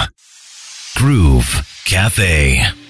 Groove 0.96 1.66
Cafe. 1.86 2.85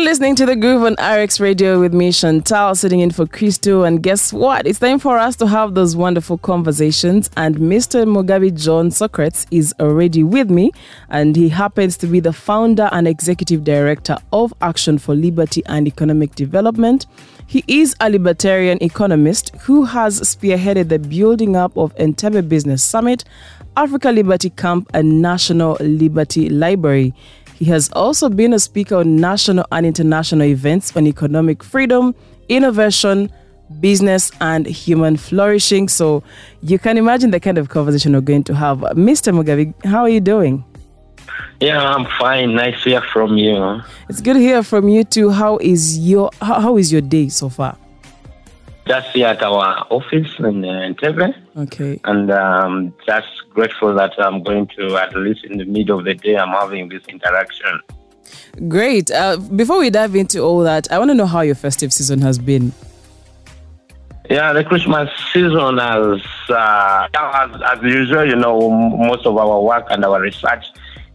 Still 0.00 0.08
listening 0.08 0.36
to 0.36 0.46
the 0.46 0.56
Groove 0.56 0.82
on 0.84 0.94
RX 0.94 1.40
Radio 1.40 1.78
with 1.78 1.92
me, 1.92 2.10
Chantal, 2.10 2.74
sitting 2.74 3.00
in 3.00 3.10
for 3.10 3.26
Christo. 3.26 3.82
And 3.82 4.02
guess 4.02 4.32
what? 4.32 4.66
It's 4.66 4.78
time 4.78 4.98
for 4.98 5.18
us 5.18 5.36
to 5.36 5.46
have 5.46 5.74
those 5.74 5.94
wonderful 5.94 6.38
conversations. 6.38 7.28
And 7.36 7.56
Mr. 7.56 8.06
Mugabi 8.06 8.58
John 8.58 8.90
Socrates 8.90 9.46
is 9.50 9.74
already 9.78 10.22
with 10.22 10.48
me. 10.48 10.72
And 11.10 11.36
he 11.36 11.50
happens 11.50 11.98
to 11.98 12.06
be 12.06 12.18
the 12.18 12.32
founder 12.32 12.88
and 12.92 13.06
executive 13.06 13.62
director 13.62 14.16
of 14.32 14.54
Action 14.62 14.96
for 14.96 15.14
Liberty 15.14 15.62
and 15.66 15.86
Economic 15.86 16.34
Development. 16.34 17.04
He 17.46 17.62
is 17.68 17.94
a 18.00 18.08
libertarian 18.08 18.82
economist 18.82 19.54
who 19.56 19.84
has 19.84 20.18
spearheaded 20.20 20.88
the 20.88 20.98
building 20.98 21.56
up 21.56 21.76
of 21.76 21.94
Entebbe 21.96 22.48
Business 22.48 22.82
Summit, 22.82 23.24
Africa 23.76 24.12
Liberty 24.12 24.48
Camp, 24.48 24.88
and 24.94 25.20
National 25.20 25.76
Liberty 25.80 26.48
Library. 26.48 27.12
He 27.60 27.66
has 27.66 27.90
also 27.92 28.30
been 28.30 28.54
a 28.54 28.58
speaker 28.58 28.96
on 28.96 29.16
national 29.16 29.66
and 29.70 29.84
international 29.84 30.46
events 30.46 30.96
on 30.96 31.06
economic 31.06 31.62
freedom, 31.62 32.14
innovation, 32.48 33.30
business, 33.80 34.32
and 34.40 34.66
human 34.66 35.18
flourishing. 35.18 35.86
So 35.90 36.22
you 36.62 36.78
can 36.78 36.96
imagine 36.96 37.32
the 37.32 37.38
kind 37.38 37.58
of 37.58 37.68
conversation 37.68 38.14
we're 38.14 38.22
going 38.22 38.44
to 38.44 38.54
have. 38.54 38.78
Mr. 38.78 39.34
Mugabi, 39.34 39.74
how 39.84 40.00
are 40.00 40.08
you 40.08 40.20
doing? 40.22 40.64
Yeah, 41.60 41.82
I'm 41.82 42.06
fine. 42.18 42.54
Nice 42.54 42.82
to 42.84 42.88
hear 42.88 43.02
from 43.12 43.36
you. 43.36 43.82
It's 44.08 44.22
good 44.22 44.34
to 44.34 44.40
hear 44.40 44.62
from 44.62 44.88
you 44.88 45.04
too. 45.04 45.28
How 45.28 45.58
is 45.58 45.98
your 45.98 46.30
how, 46.40 46.60
how 46.60 46.78
is 46.78 46.90
your 46.90 47.02
day 47.02 47.28
so 47.28 47.50
far? 47.50 47.76
Just 48.86 49.08
here 49.10 49.28
at 49.28 49.42
our 49.42 49.86
office 49.90 50.38
in 50.38 50.64
uh. 50.64 51.34
Okay. 51.56 52.00
And 52.04 52.30
um, 52.30 52.94
just 53.06 53.28
grateful 53.50 53.94
that 53.94 54.12
I'm 54.18 54.42
going 54.42 54.66
to, 54.78 54.96
at 54.96 55.14
least 55.14 55.44
in 55.44 55.58
the 55.58 55.64
middle 55.64 55.98
of 55.98 56.04
the 56.04 56.14
day, 56.14 56.36
I'm 56.36 56.48
having 56.48 56.88
this 56.88 57.02
interaction. 57.08 57.80
Great. 58.68 59.10
Uh, 59.10 59.36
before 59.36 59.78
we 59.78 59.90
dive 59.90 60.14
into 60.14 60.40
all 60.40 60.60
that, 60.60 60.90
I 60.90 60.98
want 60.98 61.10
to 61.10 61.14
know 61.14 61.26
how 61.26 61.40
your 61.42 61.54
festive 61.54 61.92
season 61.92 62.20
has 62.22 62.38
been. 62.38 62.72
Yeah, 64.28 64.52
the 64.52 64.62
Christmas 64.62 65.10
season 65.32 65.78
has, 65.78 66.22
uh, 66.48 67.08
as, 67.14 67.62
as 67.62 67.82
usual, 67.82 68.24
you 68.24 68.36
know, 68.36 68.70
most 68.70 69.26
of 69.26 69.36
our 69.36 69.60
work 69.60 69.86
and 69.90 70.04
our 70.04 70.20
research 70.20 70.66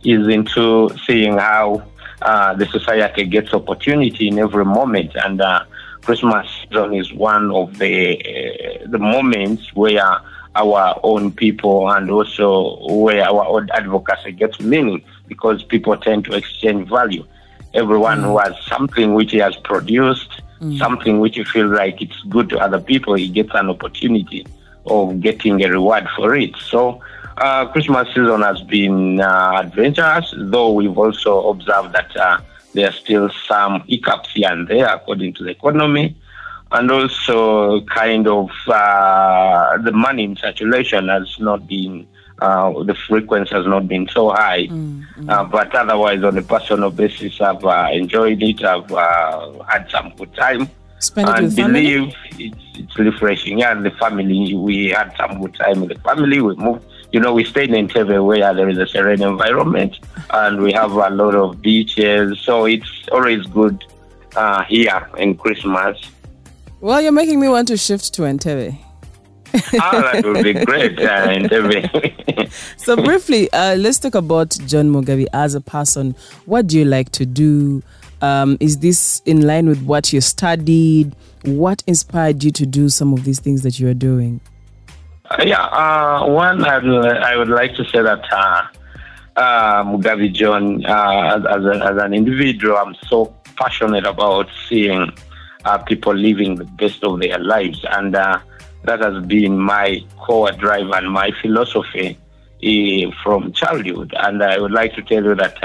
is 0.03 0.27
into 0.27 0.89
seeing 1.05 1.37
how 1.37 1.81
uh, 2.21 2.53
the 2.55 2.65
society 2.65 3.25
gets 3.25 3.53
opportunity 3.53 4.27
in 4.27 4.39
every 4.39 4.65
moment. 4.65 5.15
And 5.15 5.39
uh, 5.39 5.63
Christmas 6.05 6.47
season 6.61 6.93
is 6.93 7.11
one 7.11 7.51
of 7.51 7.77
the 7.79 7.97
uh, 8.17 8.87
the 8.87 8.99
moments 8.99 9.73
where 9.73 10.19
our 10.55 10.99
own 11.03 11.31
people 11.31 11.89
and 11.89 12.09
also 12.09 12.77
where 12.87 13.23
our 13.23 13.45
own 13.45 13.69
advocacy 13.73 14.31
gets 14.31 14.59
meaning 14.59 15.03
because 15.27 15.63
people 15.63 15.97
tend 15.97 16.25
to 16.25 16.33
exchange 16.33 16.87
value. 16.89 17.25
Everyone 17.73 18.19
mm. 18.19 18.23
who 18.23 18.37
has 18.37 18.55
something 18.65 19.15
which 19.15 19.31
he 19.31 19.39
has 19.39 19.55
produced, 19.57 20.41
mm. 20.61 20.77
something 20.77 21.19
which 21.19 21.35
he 21.35 21.43
feels 21.43 21.71
like 21.71 22.01
it's 22.01 22.21
good 22.29 22.49
to 22.49 22.59
other 22.59 22.79
people, 22.79 23.15
he 23.15 23.27
gets 23.27 23.49
an 23.53 23.69
opportunity 23.69 24.45
of 24.85 25.19
getting 25.19 25.61
a 25.63 25.69
reward 25.69 26.07
for 26.15 26.35
it. 26.35 26.55
So, 26.55 27.01
uh, 27.37 27.65
Christmas 27.67 28.07
season 28.09 28.41
has 28.43 28.61
been 28.61 29.19
uh, 29.19 29.61
adventurous, 29.63 30.33
though 30.37 30.71
we've 30.71 30.97
also 30.97 31.49
observed 31.49 31.91
that 31.93 32.15
uh, 32.15 32.39
there 32.75 32.89
are 32.89 32.93
still 32.93 33.29
some 33.47 33.81
hiccups 33.87 34.31
here 34.33 34.51
and 34.51 34.67
there 34.67 34.87
according 34.87 35.33
to 35.33 35.43
the 35.43 35.51
economy. 35.51 36.15
And 36.71 36.91
also, 36.91 37.81
kind 37.85 38.27
of, 38.27 38.49
uh, 38.67 39.77
the 39.77 39.91
money 39.91 40.23
in 40.23 40.35
circulation 40.35 41.07
has 41.09 41.39
not 41.39 41.67
been, 41.67 42.05
uh, 42.39 42.83
the 42.83 42.95
frequency 42.95 43.55
has 43.55 43.65
not 43.65 43.87
been 43.87 44.07
so 44.09 44.31
high. 44.31 44.67
Mm, 44.67 45.05
mm. 45.15 45.29
Uh, 45.29 45.43
but 45.45 45.73
otherwise, 45.73 46.23
on 46.23 46.37
a 46.37 46.41
personal 46.41 46.89
basis, 46.89 47.39
I've 47.39 47.63
uh, 47.63 47.89
enjoyed 47.93 48.41
it. 48.43 48.63
I've 48.63 48.91
uh, 48.91 49.63
had 49.63 49.89
some 49.89 50.13
good 50.17 50.33
time. 50.33 50.67
Spend 50.99 51.29
and 51.29 51.55
believe 51.55 52.13
it's, 52.39 52.57
it's 52.73 52.97
refreshing. 52.97 53.59
Yeah, 53.59 53.71
and 53.71 53.85
the 53.85 53.91
family, 53.91 54.55
we 54.55 54.89
had 54.89 55.13
some 55.15 55.39
good 55.39 55.53
time 55.55 55.81
with 55.81 55.89
the 55.89 55.99
family. 55.99 56.41
We 56.41 56.55
moved 56.55 56.83
you 57.15 57.21
know, 57.21 57.33
we 57.33 57.45
stayed 57.45 57.73
in 57.73 57.87
Entebbe 57.87 58.25
where 58.25 58.53
there 58.53 58.67
is 58.67 58.77
a 58.77 58.85
serene 58.85 59.21
environment 59.21 59.99
and 60.31 60.61
we 60.61 60.73
have 60.73 60.91
a 60.91 61.09
lot 61.09 61.33
of 61.33 61.61
beaches. 61.61 62.37
So 62.41 62.65
it's 62.65 62.91
always 63.09 63.45
good 63.45 63.85
uh, 64.35 64.65
here 64.65 65.09
in 65.17 65.37
Christmas. 65.37 65.97
Well, 66.81 67.01
you're 67.01 67.13
making 67.13 67.39
me 67.39 67.47
want 67.47 67.69
to 67.69 67.77
shift 67.77 68.13
to 68.15 68.23
Entebbe. 68.23 68.77
ah, 69.79 70.11
that 70.11 70.25
would 70.25 70.43
be 70.43 70.51
great, 70.65 70.99
uh, 70.99 71.27
Entebbe. 71.29 72.51
so, 72.77 72.97
briefly, 72.97 73.49
uh, 73.53 73.77
let's 73.77 73.97
talk 73.97 74.15
about 74.15 74.49
John 74.67 74.89
Mugabi 74.91 75.27
as 75.31 75.55
a 75.55 75.61
person. 75.61 76.17
What 76.43 76.67
do 76.67 76.77
you 76.77 76.83
like 76.83 77.13
to 77.13 77.25
do? 77.25 77.81
Um, 78.21 78.57
is 78.59 78.79
this 78.79 79.21
in 79.25 79.47
line 79.47 79.69
with 79.69 79.81
what 79.83 80.11
you 80.11 80.19
studied? 80.19 81.15
What 81.45 81.81
inspired 81.87 82.43
you 82.43 82.51
to 82.51 82.65
do 82.65 82.89
some 82.89 83.13
of 83.13 83.23
these 83.23 83.39
things 83.39 83.61
that 83.61 83.79
you 83.79 83.87
are 83.87 83.93
doing? 83.93 84.41
Uh, 85.29 85.43
yeah, 85.43 85.63
uh, 85.65 86.23
one, 86.27 86.63
I'd, 86.63 86.85
I 86.85 87.35
would 87.35 87.47
like 87.47 87.73
to 87.75 87.85
say 87.85 87.99
that 88.03 88.31
uh, 88.31 88.67
uh, 89.35 89.83
Mugabi 89.83 90.31
John, 90.31 90.85
uh, 90.85 91.41
as, 91.49 91.65
a, 91.65 91.83
as, 91.83 91.97
an 91.97 92.13
individual, 92.13 92.77
I'm 92.77 92.93
so 93.07 93.35
passionate 93.55 94.05
about 94.05 94.47
seeing 94.69 95.11
uh, 95.63 95.79
people 95.79 96.13
living 96.13 96.55
the 96.55 96.65
best 96.65 97.03
of 97.03 97.19
their 97.21 97.39
lives. 97.39 97.83
And 97.89 98.15
uh, 98.15 98.37
that 98.83 98.99
has 98.99 99.25
been 99.25 99.57
my 99.57 100.05
core 100.17 100.51
drive 100.51 100.91
and 100.91 101.11
my 101.11 101.31
philosophy 101.41 102.19
from 103.23 103.51
childhood. 103.53 104.13
And 104.19 104.43
I 104.43 104.59
would 104.59 104.71
like 104.71 104.93
to 104.93 105.01
tell 105.01 105.23
you 105.23 105.33
that 105.33 105.57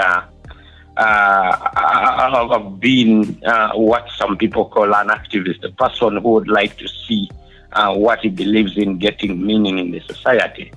I've 0.96 2.80
been 2.80 3.38
what 3.74 4.08
some 4.16 4.38
people 4.38 4.70
call 4.70 4.94
an 4.94 5.08
activist, 5.08 5.62
a 5.64 5.72
person 5.72 6.16
who 6.16 6.30
would 6.30 6.48
like 6.48 6.78
to 6.78 6.88
see 6.88 7.28
uh, 7.72 7.94
what 7.94 8.20
he 8.20 8.28
believes 8.28 8.76
in 8.76 8.98
getting 8.98 9.44
meaning 9.44 9.78
in 9.78 9.90
the 9.90 10.00
society. 10.00 10.72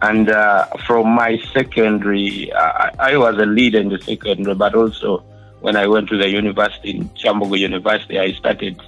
And 0.00 0.30
uh, 0.30 0.66
from 0.86 1.08
my 1.08 1.38
secondary, 1.52 2.52
uh, 2.52 2.90
I 2.98 3.16
was 3.16 3.36
a 3.38 3.46
leader 3.46 3.80
in 3.80 3.88
the 3.88 4.00
secondary, 4.00 4.54
but 4.54 4.74
also 4.74 5.24
when 5.60 5.76
I 5.76 5.86
went 5.86 6.08
to 6.10 6.16
the 6.16 6.28
university 6.28 6.90
in 6.90 7.08
Kyambogo 7.10 7.58
University, 7.58 8.18
I 8.18 8.32
started 8.32 8.80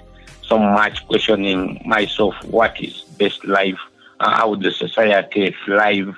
so 0.43 0.59
much 0.59 1.07
questioning 1.07 1.83
myself 1.85 2.35
what 2.45 2.81
is 2.81 3.03
best 3.19 3.45
life, 3.45 3.79
uh, 4.21 4.31
how 4.31 4.55
the 4.55 4.71
society 4.71 5.55
thrive, 5.65 6.15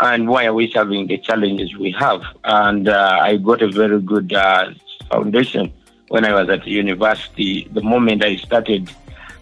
and 0.00 0.28
why 0.28 0.46
are 0.46 0.54
we 0.54 0.66
having 0.74 1.06
the 1.06 1.18
challenges 1.18 1.76
we 1.76 1.92
have. 1.92 2.22
And 2.44 2.88
uh, 2.88 3.18
I 3.22 3.36
got 3.36 3.62
a 3.62 3.68
very 3.68 4.00
good 4.00 4.32
uh, 4.32 4.72
foundation 5.08 5.72
when 6.08 6.24
I 6.24 6.32
was 6.32 6.48
at 6.48 6.66
university. 6.66 7.68
The 7.72 7.82
moment 7.82 8.24
I 8.24 8.36
started 8.36 8.90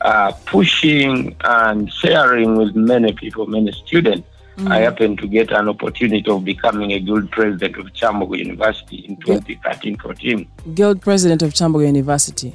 uh, 0.04 0.32
pushing 0.44 1.34
and 1.44 1.90
sharing 1.92 2.56
with 2.56 2.76
many 2.76 3.12
people, 3.12 3.46
many 3.46 3.72
students. 3.72 4.28
Mm-hmm. 4.56 4.70
I 4.70 4.80
happened 4.80 5.18
to 5.18 5.26
get 5.26 5.50
an 5.50 5.68
opportunity 5.68 6.30
of 6.30 6.44
becoming 6.44 6.92
a 6.92 7.00
guild 7.00 7.30
president 7.32 7.76
of 7.76 7.86
Kyambogo 7.92 8.38
University 8.38 8.98
in 8.98 9.16
2013-14. 9.16 10.46
Guild 10.74 11.00
president 11.00 11.42
of 11.42 11.54
Kyambogo 11.54 11.86
University. 11.86 12.54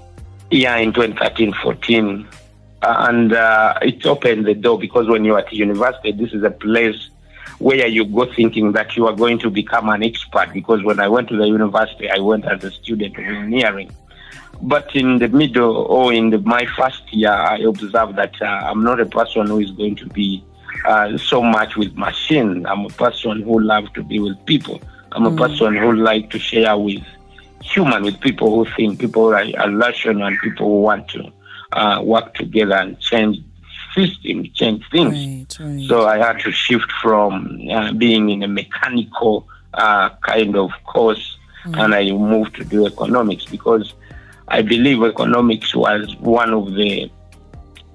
Yeah, 0.51 0.77
in 0.77 0.93
2013-14. 0.93 2.25
And 2.81 3.33
uh, 3.33 3.79
it 3.81 4.05
opened 4.05 4.45
the 4.45 4.53
door 4.53 4.79
because 4.79 5.07
when 5.07 5.25
you're 5.25 5.39
at 5.39 5.51
university, 5.51 6.13
this 6.13 6.31
is 6.31 6.43
a 6.43 6.51
place 6.51 7.09
where 7.57 7.87
you 7.87 8.05
go 8.05 8.31
thinking 8.33 8.71
that 8.73 8.95
you 8.95 9.07
are 9.07 9.15
going 9.15 9.39
to 9.39 9.49
become 9.49 9.89
an 9.89 10.03
expert. 10.03 10.53
Because 10.53 10.81
when 10.83 10.99
I 11.01 11.09
went 11.09 11.27
to 11.29 11.35
the 11.35 11.47
university, 11.47 12.09
I 12.09 12.19
went 12.19 12.45
as 12.45 12.63
a 12.63 12.71
student 12.71 13.17
of 13.17 13.25
engineering. 13.25 13.91
But 14.61 14.93
in 14.95 15.19
the 15.19 15.29
middle 15.29 15.75
or 15.75 16.11
in 16.11 16.31
the, 16.31 16.39
my 16.39 16.65
first 16.77 17.13
year, 17.13 17.31
I 17.31 17.59
observed 17.59 18.15
that 18.17 18.41
uh, 18.41 18.45
I'm 18.45 18.83
not 18.83 18.99
a 18.99 19.05
person 19.05 19.47
who 19.47 19.59
is 19.59 19.71
going 19.71 19.95
to 19.97 20.05
be 20.07 20.43
uh, 20.85 21.17
so 21.17 21.41
much 21.41 21.75
with 21.77 21.95
machine. 21.95 22.65
I'm 22.65 22.85
a 22.85 22.89
person 22.89 23.41
who 23.41 23.59
loves 23.59 23.89
to 23.93 24.03
be 24.03 24.19
with 24.19 24.43
people. 24.45 24.81
I'm 25.11 25.25
a 25.25 25.31
mm. 25.31 25.37
person 25.37 25.75
who 25.75 25.93
like 25.93 26.29
to 26.31 26.39
share 26.39 26.77
with 26.77 27.03
human, 27.63 28.03
with 28.03 28.19
people 28.19 28.53
who 28.53 28.71
think, 28.75 28.99
people 28.99 29.29
who 29.29 29.33
are, 29.33 29.71
rational, 29.71 30.25
and 30.25 30.37
people 30.39 30.67
who 30.67 30.81
want 30.81 31.07
to 31.09 31.31
uh, 31.73 32.01
work 32.03 32.33
together 32.35 32.75
and 32.75 32.99
change 32.99 33.37
systems, 33.95 34.49
change 34.53 34.83
things. 34.91 35.57
Right, 35.59 35.67
right. 35.67 35.87
So 35.87 36.07
I 36.07 36.17
had 36.17 36.39
to 36.41 36.51
shift 36.51 36.91
from 37.01 37.59
uh, 37.71 37.91
being 37.93 38.29
in 38.29 38.43
a 38.43 38.47
mechanical 38.47 39.47
uh, 39.73 40.09
kind 40.21 40.55
of 40.55 40.71
course, 40.85 41.37
mm. 41.65 41.81
and 41.81 41.95
I 41.95 42.11
moved 42.11 42.55
to 42.55 42.63
do 42.63 42.85
economics 42.85 43.45
because 43.45 43.93
I 44.49 44.61
believe 44.61 45.03
economics 45.03 45.75
was 45.75 46.15
one 46.17 46.53
of 46.53 46.73
the 46.73 47.11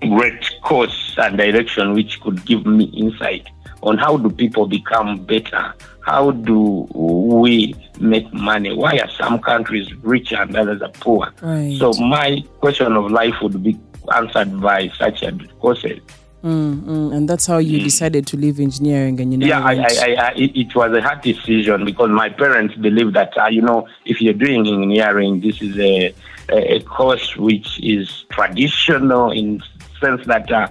great 0.01 0.51
course 0.63 1.15
and 1.19 1.37
direction 1.37 1.95
which 1.95 2.21
could 2.21 2.45
give 2.45 2.65
me 2.67 2.85
insight 2.85 3.49
on 3.83 3.99
how 3.99 4.17
do 4.17 4.31
people 4.31 4.67
become 4.67 5.25
better? 5.25 5.75
How 6.01 6.31
do 6.31 6.87
we 6.93 7.75
make 7.99 8.33
money? 8.33 8.75
Why 8.75 8.99
are 8.99 9.11
some 9.11 9.39
countries 9.41 9.93
richer 9.97 10.37
and 10.37 10.57
others 10.57 10.83
are 10.83 10.91
poor? 10.91 11.33
Right. 11.41 11.77
So 11.79 11.93
my 11.95 12.43
question 12.61 12.93
of 12.93 13.11
life 13.11 13.35
would 13.43 13.63
be 13.63 13.79
answered 14.15 14.61
by 14.61 14.89
such 14.89 15.23
a 15.23 15.33
courses. 15.61 16.01
Mm, 16.45 16.83
mm, 16.83 17.17
and 17.17 17.27
that's 17.27 17.47
how 17.47 17.57
you 17.57 17.81
decided 17.83 18.27
to 18.27 18.37
leave 18.37 18.61
engineering 18.61 19.19
and 19.19 19.33
you 19.33 19.39
know 19.39 19.47
Yeah, 19.47 19.65
I, 19.65 19.77
I, 19.77 19.87
I, 19.87 20.15
I, 20.27 20.33
it 20.37 20.75
was 20.75 20.93
a 20.93 21.01
hard 21.01 21.23
decision 21.23 21.87
because 21.87 22.11
my 22.11 22.29
parents 22.29 22.75
believe 22.75 23.15
that 23.15 23.33
uh, 23.39 23.47
you 23.47 23.63
know 23.63 23.89
if 24.05 24.21
you're 24.21 24.35
doing 24.35 24.67
engineering, 24.67 25.41
this 25.41 25.63
is 25.63 25.79
a 25.79 26.15
a, 26.51 26.75
a 26.75 26.81
course 26.83 27.35
which 27.39 27.81
is 27.83 28.27
traditional 28.31 29.31
in 29.31 29.63
sense 30.05 30.27
that 30.27 30.51
uh, 30.53 30.69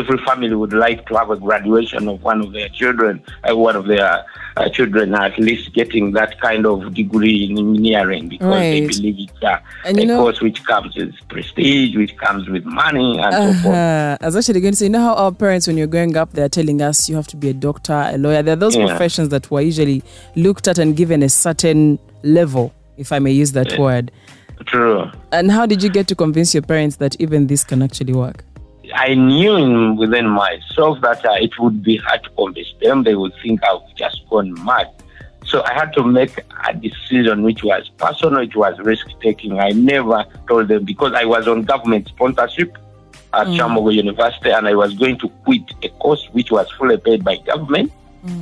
every 0.00 0.18
family 0.24 0.54
would 0.54 0.72
like 0.72 1.06
to 1.08 1.16
have 1.16 1.30
a 1.30 1.36
graduation 1.36 2.08
of 2.08 2.22
one 2.22 2.40
of 2.40 2.52
their 2.52 2.68
children, 2.70 3.22
uh, 3.48 3.56
one 3.56 3.76
of 3.76 3.86
their 3.86 4.24
uh, 4.56 4.68
children 4.70 5.14
at 5.14 5.38
least 5.38 5.72
getting 5.74 6.12
that 6.12 6.40
kind 6.40 6.66
of 6.66 6.94
degree 6.94 7.44
in 7.44 7.58
engineering 7.58 8.28
because 8.28 8.60
they 8.60 8.86
believe 8.86 9.16
it's 9.28 9.42
uh, 9.42 9.58
And 9.84 9.98
a 9.98 10.00
you 10.00 10.06
know- 10.08 10.18
course 10.22 10.40
which 10.40 10.64
comes 10.64 10.96
with 10.96 11.14
prestige, 11.28 11.96
which 11.96 12.16
comes 12.16 12.48
with 12.48 12.64
money, 12.64 13.18
and 13.18 13.32
so 13.34 13.62
forth. 13.62 13.74
Uh-huh. 13.76 14.16
I 14.20 14.26
was 14.26 14.36
actually 14.36 14.60
going 14.60 14.72
to 14.72 14.76
say, 14.76 14.86
you 14.86 14.90
know 14.90 15.00
how 15.08 15.14
our 15.14 15.32
parents, 15.32 15.66
when 15.66 15.76
you're 15.76 15.86
growing 15.86 16.16
up, 16.16 16.32
they're 16.32 16.48
telling 16.48 16.80
us 16.82 17.08
you 17.08 17.16
have 17.16 17.26
to 17.28 17.36
be 17.36 17.48
a 17.50 17.54
doctor, 17.54 17.92
a 18.12 18.16
lawyer. 18.18 18.42
There 18.42 18.54
are 18.54 18.56
those 18.56 18.76
Yeah. 18.76 18.86
professions 18.86 19.28
that 19.30 19.50
were 19.50 19.60
usually 19.60 20.02
looked 20.36 20.66
at 20.68 20.78
and 20.78 20.96
given 20.96 21.22
a 21.22 21.28
certain 21.28 21.98
level, 22.22 22.72
if 22.96 23.12
I 23.12 23.18
may 23.18 23.32
use 23.32 23.52
that 23.52 23.78
word. 23.78 24.10
True. 24.66 25.10
And 25.32 25.50
how 25.50 25.64
did 25.64 25.82
you 25.82 25.88
get 25.88 26.06
to 26.08 26.14
convince 26.14 26.52
your 26.54 26.62
parents 26.62 26.96
that 26.96 27.16
even 27.18 27.46
this 27.46 27.64
can 27.64 27.82
actually 27.82 28.12
work? 28.12 28.44
I 28.94 29.14
knew 29.14 29.56
in, 29.56 29.96
within 29.96 30.28
myself 30.28 31.00
that 31.02 31.24
uh, 31.24 31.32
it 31.40 31.58
would 31.58 31.82
be 31.82 31.96
hard 31.96 32.24
to 32.24 32.30
convince 32.30 32.72
them. 32.80 33.02
They 33.04 33.14
would 33.14 33.32
think 33.42 33.62
I've 33.64 33.94
just 33.96 34.22
gone 34.28 34.52
mad. 34.64 34.90
So 35.46 35.62
I 35.64 35.74
had 35.74 35.92
to 35.94 36.04
make 36.04 36.38
a 36.68 36.74
decision 36.74 37.42
which 37.42 37.64
was 37.64 37.88
personal, 37.96 38.40
which 38.40 38.54
was 38.54 38.78
risk 38.78 39.06
taking. 39.20 39.58
I 39.58 39.70
never 39.70 40.24
told 40.46 40.68
them 40.68 40.84
because 40.84 41.12
I 41.14 41.24
was 41.24 41.48
on 41.48 41.62
government 41.62 42.08
sponsorship 42.08 42.78
at 43.32 43.46
Kyambogo 43.48 43.94
University 43.94 44.50
and 44.50 44.68
I 44.68 44.74
was 44.74 44.94
going 44.94 45.18
to 45.18 45.28
quit 45.44 45.62
a 45.82 45.88
course 45.88 46.28
which 46.32 46.50
was 46.50 46.70
fully 46.72 46.98
paid 46.98 47.24
by 47.24 47.36
government 47.38 47.92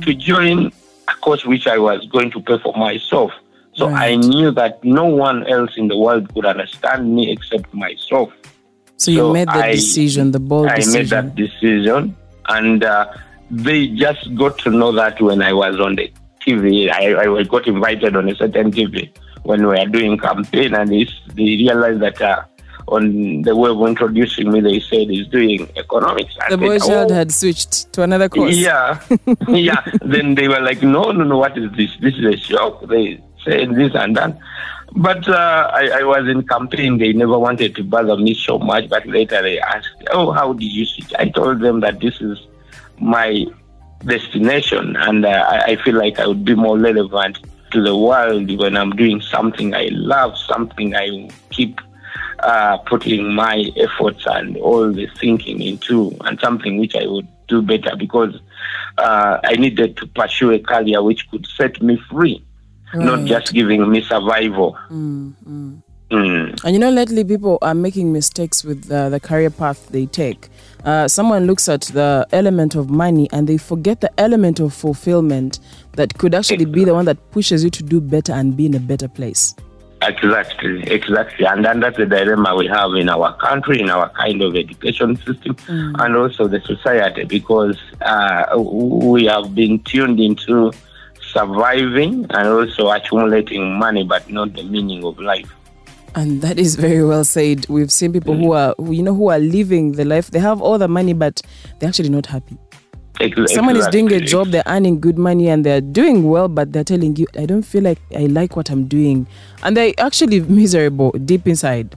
to 0.01 0.13
join 0.13 0.71
a 1.07 1.15
course 1.15 1.45
which 1.45 1.67
I 1.67 1.77
was 1.77 2.05
going 2.07 2.31
to 2.31 2.41
pay 2.41 2.59
for 2.59 2.73
myself. 2.73 3.31
So 3.73 3.87
I 3.87 4.15
knew 4.15 4.51
that 4.51 4.83
no 4.83 5.05
one 5.05 5.47
else 5.47 5.77
in 5.77 5.87
the 5.87 5.97
world 5.97 6.33
could 6.33 6.45
understand 6.45 7.15
me 7.15 7.31
except 7.31 7.73
myself. 7.73 8.33
So 8.99 9.11
you 9.11 9.17
So 9.19 9.33
made 9.33 9.47
that 9.47 9.65
I- 9.65 9.71
decision, 9.71 10.31
the 10.31 10.39
bold 10.39 10.67
I 10.67 10.75
decision. 10.75 10.99
made 10.99 11.09
that 11.09 11.35
decision, 11.35 12.15
and 12.49 12.83
uh, 12.83 13.05
they 13.49 13.87
just 13.87 14.35
got 14.35 14.57
to 14.59 14.69
know 14.69 14.91
that 14.91 15.21
when 15.21 15.41
I 15.41 15.53
was 15.53 15.79
on 15.79 15.95
the 15.95 16.11
TV, 16.45 16.91
I, 16.91 17.15
I 17.39 17.43
got 17.43 17.65
invited 17.67 18.15
on 18.17 18.27
a 18.29 18.35
certain 18.35 18.71
TV 18.71 19.09
when 19.43 19.61
we 19.61 19.67
were 19.67 19.85
doing 19.85 20.17
campaign, 20.17 20.73
and 20.75 20.91
they, 20.91 21.05
they 21.33 21.43
realized 21.63 22.01
that 22.01 22.21
uh, 22.21 22.43
on 22.89 23.41
the 23.43 23.55
way 23.55 23.69
of 23.69 23.81
introducing 23.87 24.51
me, 24.51 24.59
they 24.59 24.79
said 24.81 25.07
he's 25.09 25.27
doing 25.27 25.69
economics. 25.77 26.35
I 26.41 26.49
the 26.49 26.57
said, 26.57 26.59
boy 26.59 26.79
child 26.79 27.11
"Oh." 27.11 27.15
had 27.15 27.31
switched 27.31 27.93
to 27.93 28.01
another 28.03 28.27
course. 28.27 28.57
Yeah, 28.57 28.99
yeah. 29.47 29.81
Then 30.01 30.35
they 30.35 30.49
were 30.49 30.59
like, 30.59 30.81
no, 30.83 31.11
no, 31.11 31.23
no, 31.23 31.37
what 31.37 31.57
is 31.57 31.71
this? 31.77 31.91
This 32.01 32.15
is 32.15 32.25
a 32.25 32.35
shock. 32.37 32.85
They 32.87 33.23
said 33.45 33.75
this 33.75 33.95
and 33.95 34.17
that. 34.17 34.37
But 34.95 35.27
uh, 35.29 35.69
I, 35.73 35.99
I 35.99 36.03
was 36.03 36.27
in 36.27 36.47
campaign. 36.47 36.97
They 36.97 37.13
never 37.13 37.37
wanted 37.37 37.75
to 37.75 37.83
bother 37.83 38.17
me 38.17 38.33
so 38.33 38.57
much. 38.59 38.89
But 38.89 39.05
later 39.05 39.41
they 39.41 39.59
asked, 39.59 39.89
oh, 40.11 40.31
how 40.31 40.53
did 40.53 40.71
you 40.71 40.85
switch? 40.85 41.13
I 41.17 41.29
told 41.29 41.61
them 41.61 41.79
that 41.81 41.99
this 41.99 42.19
is 42.21 42.39
my 42.99 43.45
destination. 44.05 44.95
And 44.95 45.25
uh, 45.25 45.29
I, 45.29 45.71
I 45.71 45.75
feel 45.77 45.95
like 45.95 46.19
I 46.19 46.27
would 46.27 46.43
be 46.43 46.55
more 46.55 46.77
relevant 46.77 47.39
to 47.71 47.83
the 47.83 47.95
world 47.95 48.57
when 48.57 48.75
I'm 48.75 48.91
doing 48.91 49.21
something 49.21 49.75
I 49.75 49.89
love, 49.91 50.37
something 50.37 50.95
I 50.95 51.29
keep 51.51 51.79
uh, 52.39 52.77
putting 52.77 53.33
my 53.33 53.65
efforts 53.77 54.25
and 54.25 54.57
all 54.57 54.91
the 54.91 55.07
thinking 55.19 55.61
into, 55.61 56.17
and 56.21 56.39
something 56.39 56.79
which 56.79 56.95
I 56.95 57.05
would 57.05 57.27
do 57.47 57.61
better 57.61 57.95
because 57.95 58.39
uh, 58.97 59.39
I 59.43 59.53
needed 59.53 59.97
to 59.97 60.07
pursue 60.07 60.51
a 60.51 60.59
career 60.59 61.03
which 61.03 61.29
could 61.29 61.45
set 61.45 61.81
me 61.81 62.01
free, 62.09 62.43
not 62.93 63.25
just 63.25 63.53
giving 63.53 63.89
me 63.89 64.01
survival. 64.01 64.77
Mm, 64.89 65.33
mm. 65.47 65.81
Mm. 66.11 66.63
And 66.63 66.73
you 66.73 66.79
know, 66.79 66.89
lately 66.89 67.23
people 67.23 67.59
are 67.61 67.75
making 67.75 68.11
mistakes 68.11 68.63
with 68.63 68.91
uh, 68.91 69.09
the 69.09 69.19
career 69.19 69.51
path 69.51 69.89
they 69.89 70.07
take. 70.07 70.49
Uh, 70.83 71.07
someone 71.07 71.45
looks 71.45 71.69
at 71.69 71.81
the 71.81 72.27
element 72.31 72.73
of 72.73 72.89
money 72.89 73.29
and 73.31 73.47
they 73.47 73.57
forget 73.57 74.01
the 74.01 74.19
element 74.19 74.59
of 74.59 74.73
fulfillment 74.73 75.59
that 75.93 76.17
could 76.17 76.33
actually 76.33 76.65
be 76.65 76.83
the 76.83 76.93
one 76.93 77.05
that 77.05 77.31
pushes 77.31 77.63
you 77.63 77.69
to 77.69 77.83
do 77.83 78.01
better 78.01 78.31
and 78.33 78.57
be 78.57 78.65
in 78.65 78.73
a 78.73 78.79
better 78.79 79.07
place. 79.07 79.53
Exactly, 80.01 80.81
exactly. 80.83 81.45
And 81.45 81.65
then 81.65 81.81
that's 81.81 81.97
the 81.97 82.05
dilemma 82.05 82.55
we 82.55 82.67
have 82.67 82.93
in 82.93 83.09
our 83.09 83.35
country, 83.35 83.81
in 83.81 83.89
our 83.89 84.09
kind 84.11 84.41
of 84.41 84.55
education 84.55 85.17
system, 85.17 85.57
and 85.67 86.15
also 86.15 86.47
the 86.47 86.61
society, 86.61 87.25
because 87.25 87.77
uh, 88.01 88.57
we 88.57 89.25
have 89.25 89.53
been 89.53 89.79
tuned 89.79 90.21
into 90.21 90.71
surviving 91.33 92.25
and 92.29 92.47
also 92.47 92.89
accumulating 92.89 93.73
money, 93.77 94.03
but 94.03 94.29
not 94.29 94.53
the 94.53 94.63
meaning 94.63 95.03
of 95.03 95.19
life. 95.19 95.49
And 96.15 96.41
that 96.41 96.57
is 96.57 96.75
very 96.75 97.03
well 97.03 97.23
said. 97.23 97.67
We've 97.69 97.91
seen 97.91 98.11
people 98.13 98.35
who 98.35 98.53
are, 98.53 98.73
who, 98.77 98.91
you 98.91 99.03
know, 99.03 99.13
who 99.13 99.29
are 99.29 99.39
living 99.39 99.91
the 99.93 100.05
life. 100.05 100.31
They 100.31 100.39
have 100.39 100.61
all 100.61 100.77
the 100.77 100.87
money, 100.87 101.13
but 101.13 101.41
they're 101.79 101.89
actually 101.89 102.09
not 102.09 102.25
happy. 102.25 102.57
Ex- 103.19 103.53
Someone 103.53 103.75
is 103.75 103.85
doing 103.87 104.11
a 104.13 104.19
job, 104.21 104.47
they're 104.47 104.63
earning 104.65 104.99
good 104.99 105.17
money, 105.17 105.49
and 105.49 105.65
they're 105.65 105.81
doing 105.81 106.23
well, 106.29 106.47
but 106.47 106.71
they're 106.71 106.85
telling 106.85 107.15
you, 107.17 107.27
"I 107.37 107.45
don't 107.45 107.63
feel 107.63 107.83
like 107.83 107.99
I 108.15 108.27
like 108.27 108.55
what 108.55 108.69
I'm 108.71 108.85
doing," 108.85 109.27
and 109.61 109.75
they're 109.75 109.93
actually 109.97 110.39
miserable 110.61 111.11
deep 111.11 111.45
inside. 111.45 111.95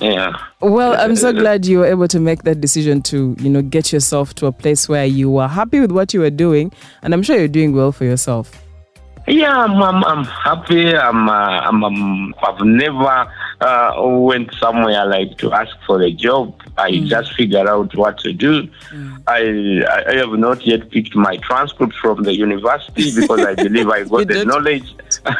Yeah. 0.00 0.36
Well, 0.60 1.00
I'm 1.00 1.14
so 1.14 1.32
glad 1.32 1.66
you 1.66 1.78
were 1.78 1.86
able 1.86 2.08
to 2.08 2.18
make 2.18 2.42
that 2.42 2.60
decision 2.60 3.00
to, 3.02 3.36
you 3.38 3.48
know, 3.48 3.62
get 3.62 3.92
yourself 3.92 4.34
to 4.36 4.46
a 4.46 4.52
place 4.52 4.88
where 4.88 5.06
you 5.06 5.30
were 5.30 5.46
happy 5.46 5.80
with 5.80 5.92
what 5.92 6.12
you 6.12 6.20
were 6.20 6.30
doing, 6.30 6.72
and 7.02 7.14
I'm 7.14 7.22
sure 7.22 7.36
you're 7.38 7.48
doing 7.48 7.74
well 7.74 7.92
for 7.92 8.04
yourself. 8.04 8.63
Yeah, 9.26 9.56
I'm, 9.56 9.82
I'm, 9.82 10.04
I'm 10.04 10.24
happy. 10.24 10.94
I'm, 10.94 11.28
uh, 11.28 11.32
I'm, 11.32 11.82
I'm, 11.82 12.34
I've 12.42 12.60
never 12.60 13.26
uh, 13.60 13.94
went 13.98 14.52
somewhere 14.54 15.06
like 15.06 15.38
to 15.38 15.52
ask 15.52 15.74
for 15.86 16.02
a 16.02 16.10
job. 16.10 16.60
I 16.76 16.98
just 17.00 17.32
figure 17.34 17.66
out 17.66 17.94
what 17.94 18.18
to 18.18 18.32
do. 18.32 18.68
I, 19.26 19.82
I 19.88 20.10
I 20.10 20.16
have 20.16 20.32
not 20.32 20.66
yet 20.66 20.90
picked 20.90 21.14
my 21.14 21.36
transcript 21.38 21.94
from 21.94 22.24
the 22.24 22.34
university 22.34 23.14
because 23.14 23.40
I 23.40 23.54
believe 23.54 23.88
I 23.88 24.04
got 24.08 24.26
the 24.28 24.34
did? 24.34 24.48
knowledge. 24.48 24.94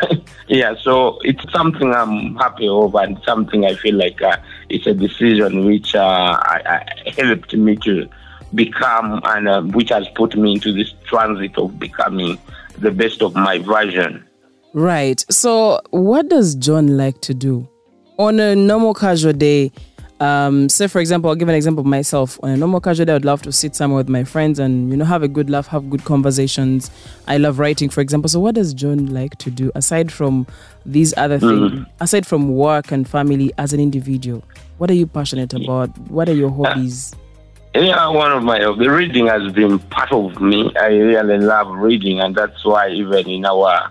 yeah, 0.48 0.75
so 0.81 1.19
it's 1.22 1.44
something 1.52 1.92
I'm 1.92 2.36
happy 2.36 2.69
over 2.69 3.00
and 3.00 3.20
something 3.25 3.66
I 3.66 3.75
feel 3.75 3.96
like 3.96 4.22
uh, 4.22 4.38
it's 4.70 4.86
a 4.86 4.94
decision 4.94 5.67
which 5.67 5.94
uh, 5.94 6.38
I, 6.41 6.86
I 7.06 7.10
helped 7.10 7.53
me 7.53 7.76
to 7.79 8.08
become 8.55 9.20
and 9.24 9.48
uh, 9.48 9.62
which 9.62 9.91
has 9.91 10.06
put 10.14 10.36
me 10.36 10.53
into 10.53 10.72
this 10.72 10.94
transit 11.05 11.58
of 11.58 11.79
becoming 11.79 12.38
the 12.78 12.90
best 12.90 13.22
of 13.22 13.34
my 13.34 13.58
version. 13.58 14.24
Right. 14.72 15.24
So, 15.31 15.81
what 15.90 16.28
does 16.28 16.54
John 16.56 16.96
like 16.96 17.20
to 17.22 17.34
do 17.34 17.69
on 18.19 18.40
a 18.40 18.56
normal 18.56 18.94
casual 18.94 19.32
day? 19.32 19.72
Um, 20.20 20.69
say, 20.69 20.86
for 20.86 21.00
example, 21.00 21.28
I'll 21.28 21.36
give 21.36 21.48
an 21.48 21.54
example 21.54 21.81
of 21.82 21.86
myself. 21.86 22.38
On 22.43 22.50
a 22.50 22.56
normal 22.56 22.81
casual 22.81 23.06
day, 23.06 23.14
I'd 23.14 23.24
love 23.24 23.43
to 23.43 23.52
sit 23.52 23.76
somewhere 23.76 23.98
with 23.98 24.08
my 24.08 24.24
friends 24.24 24.58
and 24.58 24.90
you 24.90 24.96
know 24.96 25.04
have 25.04 25.22
a 25.22 25.28
good 25.28 25.50
laugh, 25.50 25.66
have 25.69 25.90
good 25.90 26.04
conversations. 26.04 26.90
I 27.28 27.36
love 27.38 27.58
writing, 27.58 27.88
for 27.88 28.00
example. 28.00 28.28
So, 28.28 28.40
what 28.40 28.54
does 28.54 28.74
John 28.74 29.06
like 29.12 29.36
to 29.38 29.50
do 29.50 29.70
aside 29.74 30.12
from 30.12 30.46
these 30.86 31.14
other 31.16 31.38
things? 31.38 31.86
Aside 32.00 32.26
from 32.26 32.54
work 32.54 32.90
and 32.90 33.08
family, 33.08 33.52
as 33.58 33.72
an 33.72 33.81
individual, 33.81 34.43
what 34.78 34.90
are 34.90 34.94
you 34.94 35.06
passionate 35.06 35.52
about? 35.52 35.96
What 36.10 36.28
are 36.28 36.34
your 36.34 36.50
hobbies? 36.50 37.14
Yeah, 37.74 38.06
one 38.06 38.31
of 38.31 38.44
my 38.44 38.60
the 38.60 38.88
reading 38.88 39.26
has 39.26 39.52
been 39.52 39.81
part 39.81 40.12
of 40.12 40.40
me. 40.40 40.72
I 40.76 40.90
really 40.90 41.38
love 41.38 41.69
reading, 41.72 42.20
and 42.20 42.32
that's 42.32 42.64
why 42.64 42.90
even 42.90 43.28
in 43.28 43.44
our 43.44 43.90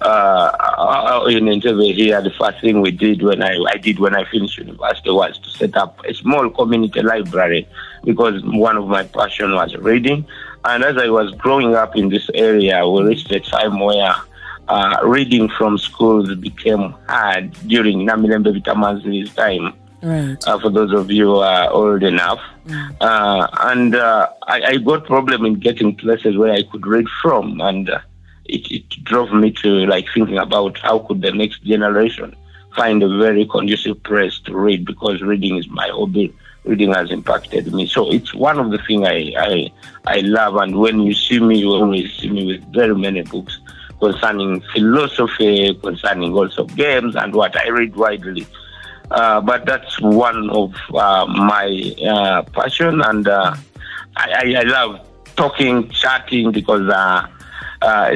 uh, 0.00 1.26
in 1.28 1.46
interview 1.46 1.94
here, 1.94 2.20
the 2.22 2.32
first 2.32 2.60
thing 2.60 2.80
we 2.80 2.90
did 2.90 3.22
when 3.22 3.40
I, 3.40 3.56
I 3.68 3.76
did 3.76 4.00
when 4.00 4.16
I 4.16 4.24
finished 4.24 4.58
university 4.58 5.10
was 5.10 5.38
to 5.38 5.50
set 5.50 5.76
up 5.76 6.00
a 6.04 6.12
small 6.12 6.50
community 6.50 7.02
library 7.02 7.68
because 8.02 8.42
one 8.44 8.76
of 8.76 8.88
my 8.88 9.04
passion 9.04 9.54
was 9.54 9.76
reading. 9.76 10.26
And 10.64 10.82
as 10.82 10.96
I 10.96 11.08
was 11.08 11.30
growing 11.36 11.76
up 11.76 11.96
in 11.96 12.08
this 12.08 12.28
area, 12.34 12.84
we 12.88 13.02
reached 13.04 13.30
a 13.30 13.38
time 13.38 13.78
where 13.78 14.16
uh, 14.66 14.96
reading 15.04 15.48
from 15.50 15.78
schools 15.78 16.34
became 16.34 16.94
hard 17.06 17.52
during 17.68 18.00
Namilembe 18.00 18.60
Vitamanzi's 18.60 19.32
time 19.34 19.72
Right. 20.02 20.36
uh, 20.46 20.58
for 20.58 20.70
those 20.70 20.92
of 20.92 21.10
you 21.10 21.26
who 21.26 21.36
are 21.36 21.70
old 21.70 22.02
enough. 22.02 22.40
Uh, 23.00 23.46
and 23.60 23.94
uh, 23.94 24.28
I, 24.46 24.62
I 24.62 24.76
got 24.78 25.04
problem 25.06 25.44
in 25.44 25.54
getting 25.54 25.94
places 25.96 26.36
where 26.36 26.52
I 26.52 26.62
could 26.62 26.86
read 26.86 27.06
from, 27.20 27.60
and 27.60 27.90
uh, 27.90 28.00
it, 28.44 28.70
it 28.70 28.88
drove 29.04 29.32
me 29.32 29.50
to 29.62 29.86
like 29.86 30.06
thinking 30.14 30.38
about 30.38 30.78
how 30.78 31.00
could 31.00 31.20
the 31.22 31.32
next 31.32 31.62
generation 31.64 32.34
find 32.76 33.02
a 33.02 33.18
very 33.18 33.46
conducive 33.46 34.02
place 34.04 34.38
to 34.40 34.56
read 34.56 34.84
because 34.84 35.20
reading 35.22 35.56
is 35.56 35.68
my 35.68 35.88
hobby 35.88 36.32
reading 36.64 36.92
has 36.92 37.10
impacted 37.10 37.72
me. 37.72 37.86
So 37.86 38.12
it's 38.12 38.34
one 38.34 38.58
of 38.58 38.70
the 38.70 38.78
things 38.78 39.06
I, 39.06 39.32
I 39.36 39.72
I 40.06 40.20
love. 40.20 40.56
And 40.56 40.78
when 40.78 41.00
you 41.00 41.14
see 41.14 41.40
me, 41.40 41.58
you 41.58 41.72
always 41.72 42.12
see 42.14 42.30
me 42.30 42.46
with 42.46 42.72
very 42.72 42.94
many 42.94 43.22
books 43.22 43.58
concerning 43.98 44.60
philosophy, 44.72 45.74
concerning 45.74 46.32
also 46.32 46.64
games 46.64 47.16
and 47.16 47.34
what 47.34 47.56
I 47.56 47.68
read 47.68 47.96
widely. 47.96 48.46
Uh, 49.10 49.40
but 49.40 49.66
that's 49.66 50.00
one 50.00 50.48
of 50.50 50.72
uh, 50.94 51.26
my 51.26 51.94
uh, 52.08 52.42
passion, 52.52 53.00
and 53.02 53.26
uh, 53.26 53.54
I, 54.16 54.54
I, 54.58 54.62
love 54.62 55.06
talking, 55.34 55.88
chatting 55.88 56.52
because 56.52 56.88
uh, 56.88 57.26
uh, 57.82 58.10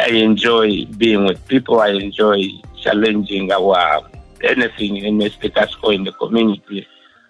I 0.00 0.08
enjoy 0.12 0.86
being 0.96 1.24
with 1.24 1.46
people. 1.48 1.80
I 1.80 1.90
enjoy 1.90 2.44
challenging 2.80 3.52
our 3.52 4.00
anything 4.42 4.96
in 4.96 5.18
the 5.18 5.28
status 5.28 5.74
quo 5.74 5.90
in 5.90 6.04
the 6.04 6.12
community, 6.12 6.86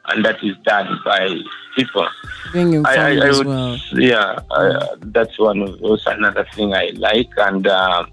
and 0.07 0.25
that 0.25 0.43
is 0.45 0.57
done 0.65 1.01
by 1.05 1.37
people. 1.75 2.09
Being 2.53 2.87
I, 2.87 2.95
I, 2.95 3.27
I 3.27 3.31
would, 3.31 3.47
well. 3.47 3.79
Yeah, 3.95 4.39
uh, 4.51 4.97
that's 5.01 5.39
one 5.39 5.63
of 5.63 5.79
those 5.81 6.07
another 6.07 6.47
thing 6.55 6.75
I 6.75 6.93
like, 6.95 7.31
and 7.37 7.67
uh, 7.67 8.05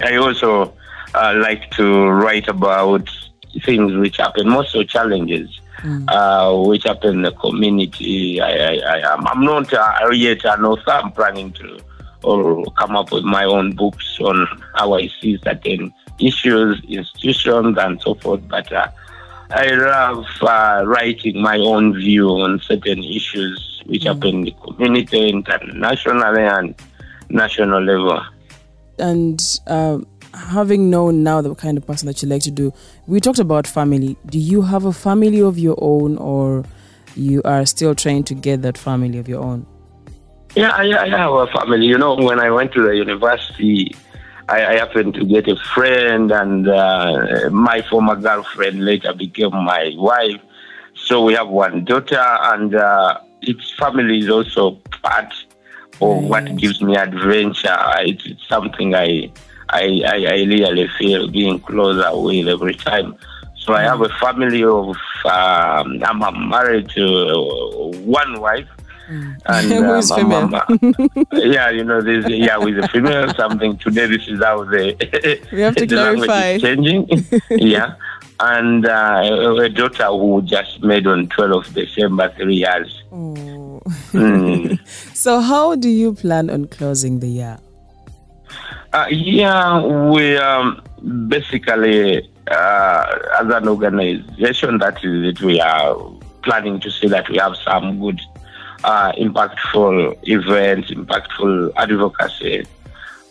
I 0.00 0.16
also 0.16 0.74
uh, 1.14 1.34
like 1.42 1.70
to 1.72 2.08
write 2.08 2.48
about 2.48 3.08
things 3.64 3.94
which 3.94 4.16
happen, 4.18 4.48
mostly 4.48 4.84
challenges. 4.84 5.60
Mm. 5.82 6.04
Uh, 6.08 6.68
which 6.68 6.84
happen 6.84 7.16
in 7.16 7.22
the 7.22 7.32
community. 7.32 8.38
I, 8.38 8.50
I, 8.50 8.76
I 8.76 9.14
am. 9.14 9.26
I'm 9.26 9.42
not 9.42 9.72
uh, 9.72 10.10
yet 10.12 10.44
an 10.44 10.66
author. 10.66 10.90
I'm 10.90 11.10
planning 11.10 11.52
to 11.52 11.80
or 12.22 12.64
come 12.78 12.96
up 12.96 13.12
with 13.12 13.24
my 13.24 13.44
own 13.44 13.74
books 13.74 14.18
on 14.20 14.46
how 14.74 14.94
I 14.94 15.08
see 15.20 15.38
certain 15.42 15.92
issues, 16.18 16.82
institutions, 16.86 17.78
and 17.78 18.00
so 18.02 18.14
forth. 18.14 18.46
But 18.46 18.70
uh, 18.70 18.88
I 19.50 19.68
love 19.70 20.26
uh, 20.42 20.84
writing 20.86 21.40
my 21.40 21.56
own 21.56 21.94
view 21.94 22.28
on 22.28 22.60
certain 22.60 23.02
issues 23.02 23.82
which 23.86 24.02
mm. 24.02 24.14
happen 24.14 24.28
in 24.28 24.42
the 24.42 24.50
community, 24.52 25.28
internationally, 25.30 26.42
and 26.42 26.74
national 27.28 27.82
level. 27.82 28.22
And 28.98 29.42
uh, 29.66 29.98
having 30.34 30.90
known 30.90 31.22
now 31.22 31.40
the 31.40 31.54
kind 31.54 31.78
of 31.78 31.86
person 31.86 32.06
that 32.06 32.22
you 32.22 32.28
like 32.28 32.42
to 32.42 32.50
do, 32.50 32.72
we 33.06 33.20
talked 33.20 33.38
about 33.38 33.66
family. 33.66 34.16
Do 34.26 34.38
you 34.38 34.62
have 34.62 34.84
a 34.84 34.92
family 34.92 35.40
of 35.40 35.58
your 35.58 35.76
own, 35.78 36.16
or 36.18 36.64
you 37.16 37.42
are 37.44 37.66
still 37.66 37.94
trying 37.94 38.24
to 38.24 38.34
get 38.34 38.62
that 38.62 38.78
family 38.78 39.18
of 39.18 39.28
your 39.28 39.42
own? 39.42 39.66
Yeah, 40.54 40.70
I, 40.70 41.04
I 41.04 41.08
have 41.08 41.32
a 41.32 41.46
family. 41.48 41.86
You 41.86 41.98
know, 41.98 42.14
when 42.16 42.40
I 42.40 42.50
went 42.50 42.72
to 42.72 42.82
the 42.82 42.96
university, 42.96 43.94
I, 44.48 44.66
I 44.66 44.78
happened 44.78 45.14
to 45.14 45.24
get 45.24 45.46
a 45.48 45.56
friend, 45.74 46.32
and 46.32 46.68
uh, 46.68 47.50
my 47.50 47.82
former 47.82 48.16
girlfriend 48.16 48.84
later 48.84 49.12
became 49.12 49.54
my 49.54 49.92
wife. 49.96 50.40
So 50.94 51.24
we 51.24 51.34
have 51.34 51.48
one 51.48 51.84
daughter, 51.84 52.18
and 52.18 52.74
uh, 52.74 53.20
its 53.42 53.72
family 53.78 54.18
is 54.18 54.28
also 54.28 54.72
part 55.02 55.32
of 56.00 56.24
what 56.24 56.56
gives 56.56 56.82
me 56.82 56.96
adventure. 56.96 57.76
It's, 57.98 58.26
it's 58.26 58.48
something 58.48 58.94
I, 58.94 59.30
I, 59.70 60.02
I, 60.06 60.16
I 60.26 60.44
really 60.44 60.88
feel 60.98 61.28
being 61.28 61.60
closer 61.60 62.10
with 62.18 62.48
every 62.48 62.74
time. 62.74 63.16
So 63.56 63.74
I 63.74 63.82
have 63.82 64.00
a 64.00 64.08
family 64.20 64.64
of, 64.64 64.96
um, 65.24 66.02
I'm 66.02 66.48
married 66.48 66.88
to 66.90 67.92
one 68.04 68.40
wife 68.40 68.66
Mm. 69.10 69.36
And 69.46 69.72
um, 69.82 71.02
female? 71.02 71.26
Yeah, 71.52 71.70
you 71.70 71.84
know, 71.84 72.00
this 72.00 72.28
yeah, 72.28 72.56
with 72.58 72.76
the 72.76 72.88
female 72.88 73.34
something 73.36 73.76
today. 73.78 74.06
This 74.06 74.28
is 74.28 74.42
how 74.42 74.64
the 74.64 74.96
we 75.52 75.60
have 75.62 75.74
to 75.74 75.86
clarify 75.86 76.58
changing. 76.58 77.08
yeah, 77.50 77.94
and 78.38 78.86
uh, 78.86 79.58
a 79.60 79.68
daughter 79.68 80.06
who 80.06 80.42
just 80.42 80.82
made 80.82 81.06
on 81.06 81.26
12th 81.28 81.68
of 81.68 81.74
December 81.74 82.32
three 82.36 82.56
years. 82.56 83.02
Mm. 83.10 84.78
so, 85.14 85.40
how 85.40 85.74
do 85.74 85.88
you 85.88 86.14
plan 86.14 86.48
on 86.48 86.66
closing 86.66 87.18
the 87.18 87.28
year? 87.28 87.58
Uh, 88.92 89.06
yeah, 89.10 89.80
we 90.10 90.36
um, 90.36 90.82
basically 91.28 92.28
uh, 92.50 93.18
as 93.40 93.48
an 93.48 93.68
organization 93.68 94.78
that 94.78 95.04
is 95.04 95.28
it, 95.28 95.40
we 95.40 95.60
are 95.60 95.96
planning 96.42 96.80
to 96.80 96.90
see 96.90 97.06
that 97.06 97.28
we 97.28 97.36
have 97.36 97.56
some 97.56 98.00
good 98.00 98.20
uh, 98.84 99.12
impactful 99.12 100.18
events, 100.24 100.90
impactful 100.90 101.72
advocacy. 101.76 102.64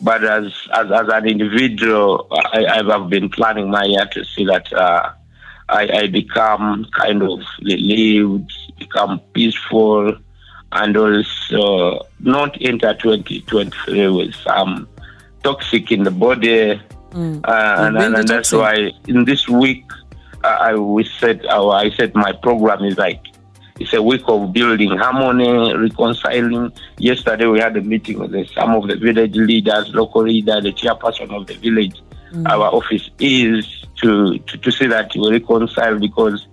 But 0.01 0.23
as 0.23 0.53
as, 0.73 0.91
as 0.91 1.07
an 1.09 1.27
individual, 1.27 2.27
I, 2.31 2.81
have 2.87 3.09
been 3.09 3.29
planning 3.29 3.69
my 3.69 3.83
year 3.83 4.05
to 4.13 4.23
see 4.23 4.45
that 4.45 4.71
uh, 4.71 5.11
I, 5.67 5.89
I 5.89 6.07
become 6.07 6.87
kind 6.93 7.21
of 7.21 7.41
relieved, 7.61 8.51
become 8.77 9.19
peaceful, 9.33 10.15
and 10.71 10.95
also 10.95 12.07
not 12.19 12.57
enter 12.61 12.93
2023 12.93 14.07
with 14.07 14.35
some 14.35 14.87
toxic 15.43 15.91
in 15.91 16.03
the 16.03 16.11
body. 16.11 16.81
Mm. 17.11 17.41
Uh, 17.43 17.75
and, 17.79 17.97
and, 17.97 18.15
and 18.15 18.27
that's 18.27 18.51
why 18.51 18.91
in 19.07 19.25
this 19.25 19.47
week, 19.49 19.85
uh, 20.43 20.47
I 20.47 20.75
we 20.75 21.03
said, 21.03 21.45
uh, 21.45 21.69
I 21.69 21.89
said 21.91 22.13
my 22.15 22.31
program 22.31 22.83
is 22.85 22.97
like 22.97 23.25
it's 23.79 23.93
a 23.93 24.01
week 24.01 24.23
of 24.27 24.51
building 24.51 24.97
harmony, 24.97 25.73
reconciling. 25.73 26.71
Yesterday 26.97 27.45
we 27.45 27.59
had 27.59 27.77
a 27.77 27.81
meeting 27.81 28.19
with 28.19 28.31
the, 28.31 28.45
some 28.53 28.71
of 28.71 28.87
the 28.87 28.97
village 28.97 29.35
leaders, 29.35 29.95
local 29.95 30.23
leader, 30.23 30.59
the 30.59 30.73
chairperson 30.73 31.31
of 31.31 31.47
the 31.47 31.55
village. 31.55 31.95
Mm. 32.33 32.47
Our 32.47 32.73
office 32.73 33.09
is 33.19 33.85
to, 34.01 34.37
to, 34.37 34.57
to 34.57 34.71
see 34.71 34.87
that 34.87 35.15
we 35.15 35.31
reconcile 35.31 35.97
because 35.97 36.45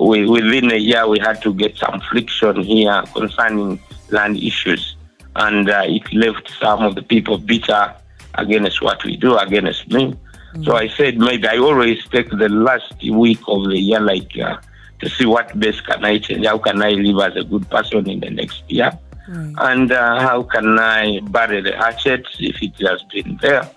we, 0.00 0.26
within 0.26 0.72
a 0.72 0.76
year 0.76 1.06
we 1.06 1.18
had 1.18 1.42
to 1.42 1.52
get 1.52 1.76
some 1.76 2.00
friction 2.10 2.62
here 2.62 3.02
concerning 3.14 3.78
land 4.08 4.38
issues. 4.38 4.96
And 5.36 5.68
uh, 5.68 5.82
it 5.84 6.12
left 6.12 6.50
some 6.58 6.82
of 6.82 6.94
the 6.94 7.02
people 7.02 7.38
bitter 7.38 7.94
against 8.34 8.82
what 8.82 9.04
we 9.04 9.16
do, 9.16 9.36
against 9.36 9.88
me. 9.90 10.16
Mm. 10.54 10.64
So 10.64 10.76
I 10.76 10.88
said 10.88 11.18
maybe 11.18 11.46
I 11.46 11.58
always 11.58 12.04
take 12.08 12.30
the 12.30 12.48
last 12.48 12.94
week 13.02 13.40
of 13.46 13.68
the 13.68 13.78
year 13.78 14.00
like 14.00 14.36
uh, 14.38 14.58
to 15.00 15.08
see 15.08 15.26
what 15.26 15.58
best 15.58 15.86
can 15.86 16.04
I 16.04 16.18
change, 16.18 16.46
how 16.46 16.58
can 16.58 16.82
I 16.82 16.90
live 16.90 17.32
as 17.32 17.36
a 17.36 17.44
good 17.44 17.68
person 17.70 18.08
in 18.08 18.20
the 18.20 18.30
next 18.30 18.62
year, 18.68 18.90
mm. 19.28 19.54
and 19.58 19.92
uh, 19.92 20.20
how 20.20 20.42
can 20.42 20.78
I 20.78 21.20
bury 21.20 21.60
the 21.60 21.76
hatchet 21.76 22.26
if 22.38 22.62
it 22.62 22.76
has 22.86 23.02
been 23.04 23.38
there, 23.40 23.68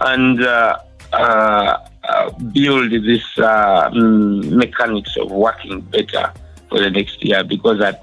and 0.00 0.42
uh, 0.42 0.78
uh, 1.12 1.78
uh 2.04 2.30
build 2.30 2.90
this 2.90 3.38
uh, 3.38 3.90
mechanics 3.92 5.16
of 5.16 5.30
working 5.30 5.80
better 5.80 6.32
for 6.68 6.80
the 6.80 6.90
next 6.90 7.24
year 7.24 7.44
because 7.44 7.78
that. 7.78 8.00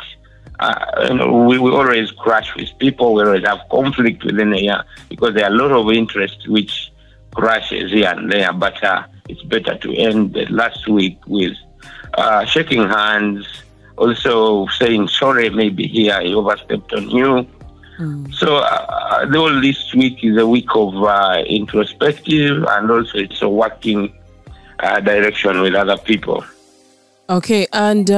Uh, 0.59 1.07
you 1.09 1.15
know, 1.15 1.43
we, 1.43 1.57
we 1.57 1.71
always 1.71 2.11
crash 2.11 2.55
with 2.55 2.69
people. 2.77 3.15
We 3.15 3.23
always 3.23 3.45
have 3.45 3.61
conflict 3.69 4.23
within 4.23 4.53
a 4.53 4.57
year 4.57 4.83
because 5.09 5.33
there 5.33 5.45
are 5.45 5.51
a 5.51 5.55
lot 5.55 5.71
of 5.71 5.91
interest 5.91 6.47
which 6.47 6.91
crashes 7.33 7.91
here 7.91 8.09
and 8.15 8.31
there. 8.31 8.53
But 8.53 8.77
it's 9.29 9.41
better 9.43 9.77
to 9.77 9.93
end 9.95 10.33
the 10.33 10.45
last 10.47 10.87
week 10.87 11.17
with 11.27 11.53
uh, 12.15 12.45
shaking 12.45 12.87
hands, 12.87 13.63
also 13.97 14.67
saying 14.67 15.07
sorry, 15.07 15.49
maybe 15.49 15.87
here 15.87 16.13
I 16.13 16.25
overstepped 16.27 16.93
on 16.93 17.09
you. 17.09 17.47
Mm. 17.99 18.33
So 18.33 18.57
uh, 18.57 19.25
the 19.25 19.37
whole 19.37 19.61
this 19.61 19.93
week 19.93 20.23
is 20.23 20.37
a 20.37 20.47
week 20.47 20.69
of 20.75 20.95
uh, 21.03 21.43
introspective 21.47 22.63
and 22.67 22.89
also 22.89 23.17
it's 23.19 23.41
a 23.41 23.49
working 23.49 24.13
uh, 24.79 24.99
direction 24.99 25.61
with 25.61 25.75
other 25.75 25.97
people. 25.97 26.43
Okay, 27.29 27.67
and 27.71 28.09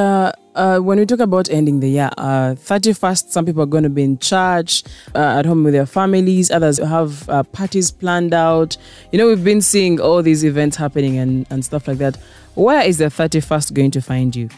uh, 0.56 0.80
when 0.80 0.98
we 0.98 1.06
talk 1.06 1.20
about 1.20 1.50
ending 1.50 1.80
the 1.80 1.90
year, 1.90 2.10
uh, 2.18 2.56
31st, 2.56 3.30
some 3.30 3.46
people 3.46 3.62
are 3.62 3.68
going 3.68 3.84
to 3.84 3.90
be 3.90 4.04
in 4.04 4.18
church 4.18 4.84
uh, 5.14 5.40
at 5.40 5.46
home 5.46 5.64
with 5.64 5.74
their 5.74 5.86
families. 5.86 6.50
Others 6.50 6.80
have 6.80 7.30
uh, 7.30 7.44
parties 7.44 7.92
planned 7.92 8.34
out. 8.34 8.78
You 9.12 9.20
know, 9.20 9.28
we've 9.28 9.44
been 9.44 9.62
seeing 9.62 10.00
all 10.00 10.22
these 10.22 10.44
events 10.44 10.78
happening 10.78 11.18
and, 11.18 11.46
and 11.50 11.64
stuff 11.64 11.88
like 11.88 11.98
that. 11.98 12.18
Where 12.56 12.84
is 12.84 12.98
the 13.00 13.06
31st 13.06 13.74
going 13.74 13.92
to 13.92 14.02
find 14.02 14.36
you? 14.36 14.50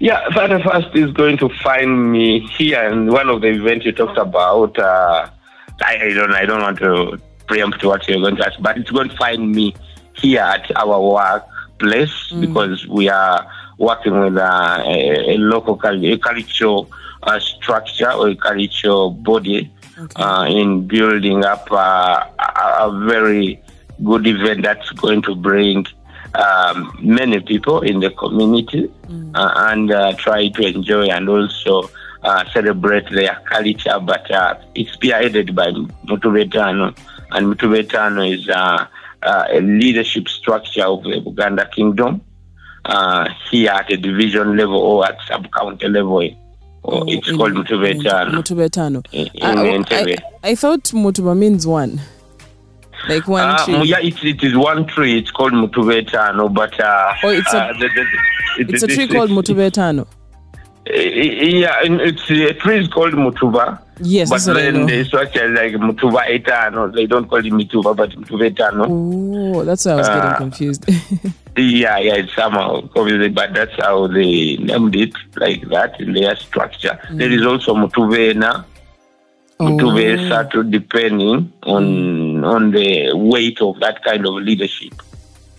Yeah, 0.00 0.24
31st 0.30 0.96
is 0.96 1.12
going 1.12 1.36
to 1.38 1.48
find 1.62 2.10
me 2.10 2.40
here 2.40 2.82
in 2.84 3.12
one 3.12 3.28
of 3.28 3.42
the 3.42 3.48
events 3.48 3.84
you 3.84 3.92
talked 3.92 4.18
about. 4.18 4.78
Uh, 4.78 5.28
I, 5.82 5.96
I, 5.96 6.12
don't 6.14 6.32
I 6.32 6.44
don't 6.46 6.60
want 6.60 6.78
to 6.78 7.20
preempt 7.46 7.84
what 7.84 8.08
you're 8.08 8.20
going 8.20 8.36
to 8.36 8.46
ask, 8.46 8.60
but 8.60 8.78
it's 8.78 8.90
going 8.90 9.10
to 9.10 9.16
find 9.16 9.52
me 9.52 9.74
here 10.14 10.40
at 10.40 10.74
our 10.76 11.00
workplace 11.00 12.30
mm. 12.32 12.40
because 12.40 12.86
we 12.88 13.08
are 13.08 13.46
working 13.80 14.20
with 14.20 14.36
uh, 14.36 14.82
a, 14.84 15.34
a, 15.34 15.36
local 15.38 15.80
a 15.82 16.18
cultural 16.18 16.90
uh, 17.22 17.40
structure 17.40 18.12
or 18.12 18.28
a 18.28 18.36
cultural 18.36 19.10
body 19.10 19.70
okay. 19.98 20.22
Uh, 20.22 20.44
in 20.44 20.86
building 20.86 21.44
up 21.44 21.66
uh, 21.72 22.26
a, 22.38 22.86
a 22.86 23.06
very 23.06 23.60
good 24.04 24.26
event 24.26 24.62
that's 24.62 24.90
going 24.90 25.22
to 25.22 25.34
bring 25.34 25.86
um, 26.34 26.94
many 27.00 27.40
people 27.40 27.80
in 27.80 28.00
the 28.00 28.10
community 28.10 28.90
mm. 29.08 29.30
uh, 29.34 29.52
and 29.70 29.90
uh, 29.90 30.12
try 30.14 30.48
to 30.48 30.62
enjoy 30.62 31.06
and 31.06 31.28
also 31.28 31.90
uh, 32.22 32.44
celebrate 32.52 33.08
their 33.10 33.40
culture. 33.46 33.98
But 34.00 34.30
uh, 34.30 34.58
it's 34.74 34.94
spearheaded 34.96 35.54
by 35.54 35.70
Mutubetano, 36.06 36.96
and 37.32 37.46
Mutubetano 37.46 38.30
is 38.30 38.48
uh, 38.48 38.86
uh, 39.22 39.44
a 39.50 39.60
leadership 39.60 40.28
structure 40.28 40.84
of 40.84 41.02
the 41.02 41.20
Buganda 41.20 41.70
Kingdom. 41.72 42.20
Uh, 42.84 43.28
here 43.50 43.70
at 43.70 43.90
a 43.92 43.96
division 43.96 44.56
level 44.56 44.76
or 44.80 45.06
at 45.06 45.18
sub-county 45.28 45.88
level. 45.88 46.22
Or 46.82 47.02
Oh, 47.02 47.04
it's 47.06 47.28
in- 47.28 47.36
called 47.36 47.52
Mutubetano. 47.52 48.30
Mutubetano. 48.32 49.04
In- 49.12 49.26
in 49.34 49.42
I, 49.58 49.66
Entebbe. 49.76 50.16
I, 50.42 50.50
I 50.50 50.54
thought 50.54 50.84
Mutuba 50.84 51.36
means 51.36 51.66
one. 51.66 52.00
Like 53.08 53.28
one 53.28 53.42
Uh, 53.48 53.64
tree. 53.64 53.82
yeah, 53.84 53.98
it, 54.00 54.22
it 54.24 54.42
is 54.42 54.56
one 54.56 54.86
tree. 54.86 55.18
It's 55.18 55.30
called 55.30 55.52
Mutubetano, 55.52 56.52
but 56.52 56.78
uh, 56.80 57.12
Oh, 57.22 57.28
it's 57.28 57.52
a- 57.52 57.64
uh, 57.64 57.72
the, 57.74 57.88
the, 57.88 58.06
it- 58.62 58.70
It's 58.70 58.82
a 58.82 58.86
tree 58.86 59.08
called 59.08 59.30
Mutubetano. 59.30 60.06
Uh, 60.06 60.92
Yeah, 60.92 61.76
it's 61.82 62.30
a 62.30 62.54
tree 62.54 62.78
is 62.80 62.88
called 62.88 63.12
Mutuba. 63.12 63.78
Yes, 64.02 64.30
but 64.30 64.36
that's 64.36 64.46
what 64.48 64.56
I 64.56 64.62
then 64.62 64.74
know. 64.80 64.86
the 64.86 65.04
structure 65.04 65.48
like 65.50 65.72
Mutuba 65.74 66.26
Etano. 66.34 66.92
They 66.94 67.04
don't 67.06 67.28
call 67.28 67.38
it 67.44 67.52
Mituba, 67.52 67.94
but 67.94 68.10
Mutubetano. 68.12 68.86
Oh, 68.88 69.64
that's 69.64 69.84
why 69.84 69.92
I 69.92 69.96
was 69.96 70.08
getting 70.08 70.22
Uh, 70.22 70.36
confused. 70.38 70.84
Yeah, 71.56 71.98
yeah, 71.98 72.14
it's 72.14 72.34
somehow 72.34 72.88
obviously, 72.96 73.28
but 73.28 73.52
that's 73.54 73.74
how 73.78 74.06
they 74.06 74.56
named 74.56 74.94
it 74.96 75.12
like 75.36 75.68
that 75.68 76.00
in 76.00 76.12
their 76.12 76.36
structure. 76.36 76.98
Mm. 77.08 77.18
There 77.18 77.30
is 77.30 77.44
also 77.44 77.74
Mutubena, 77.74 78.64
oh. 79.58 79.64
Mutubesa, 79.64 80.50
to 80.52 80.62
depending 80.62 81.52
on 81.64 81.84
mm. 81.84 82.46
on 82.46 82.70
the 82.70 83.12
weight 83.14 83.60
of 83.60 83.80
that 83.80 84.02
kind 84.04 84.26
of 84.26 84.34
leadership. 84.34 84.94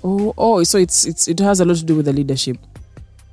oh, 0.04 0.34
oh, 0.38 0.64
so 0.64 0.78
it's 0.78 1.06
it's 1.06 1.28
it 1.28 1.40
has 1.40 1.60
a 1.60 1.66
lot 1.66 1.78
to 1.78 1.86
do 1.86 1.98
with 1.98 2.06
the 2.06 2.14
leadership. 2.14 2.58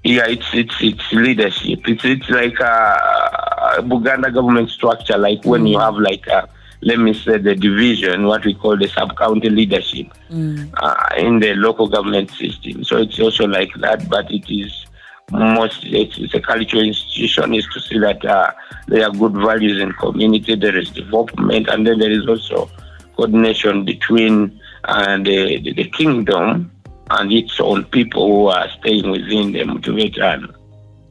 Yeah, 0.04 0.26
it's 0.26 0.48
it's 0.52 0.74
it's 0.80 1.12
leadership. 1.12 1.88
It's 1.88 2.04
it's 2.04 2.28
like 2.28 2.58
a, 2.60 3.78
a 3.78 3.82
Buganda 3.82 4.32
government 4.32 4.70
structure, 4.70 5.16
like 5.16 5.44
when 5.44 5.62
mm. 5.62 5.70
you 5.70 5.78
have 5.78 5.96
like 5.96 6.26
a, 6.26 6.48
let 6.80 6.98
me 6.98 7.12
say 7.12 7.38
the 7.38 7.54
division, 7.54 8.26
what 8.26 8.44
we 8.44 8.54
call 8.54 8.76
the 8.76 8.88
sub 8.88 9.16
county 9.16 9.50
leadership 9.50 10.06
uh, 10.30 11.08
in 11.16 11.40
the 11.40 11.54
local 11.54 11.88
government 11.88 12.30
system. 12.30 12.84
So 12.84 12.98
it's 12.98 13.18
also 13.18 13.46
like 13.46 13.72
that, 13.80 14.08
but 14.08 14.30
it 14.30 14.48
is 14.48 14.86
most 15.30 15.84
it's, 15.84 16.16
it's 16.18 16.34
a 16.34 16.40
cultural 16.40 16.82
institution 16.82 17.54
is 17.54 17.66
to 17.74 17.80
see 17.80 17.98
that 17.98 18.24
uh, 18.24 18.52
there 18.86 19.06
are 19.06 19.10
good 19.10 19.34
values 19.34 19.80
in 19.80 19.92
community, 19.92 20.54
there 20.54 20.76
is 20.76 20.90
development, 20.90 21.68
and 21.68 21.86
then 21.86 21.98
there 21.98 22.10
is 22.10 22.26
also 22.26 22.70
coordination 23.16 23.84
between 23.84 24.58
uh, 24.84 25.16
the, 25.18 25.60
the 25.60 25.74
the 25.74 25.90
kingdom 25.90 26.70
and 27.10 27.32
its 27.32 27.58
own 27.60 27.84
people 27.84 28.26
who 28.26 28.46
are 28.46 28.68
staying 28.80 29.10
within 29.10 29.52
the 29.52 29.60
Mutubetano. 29.60 30.54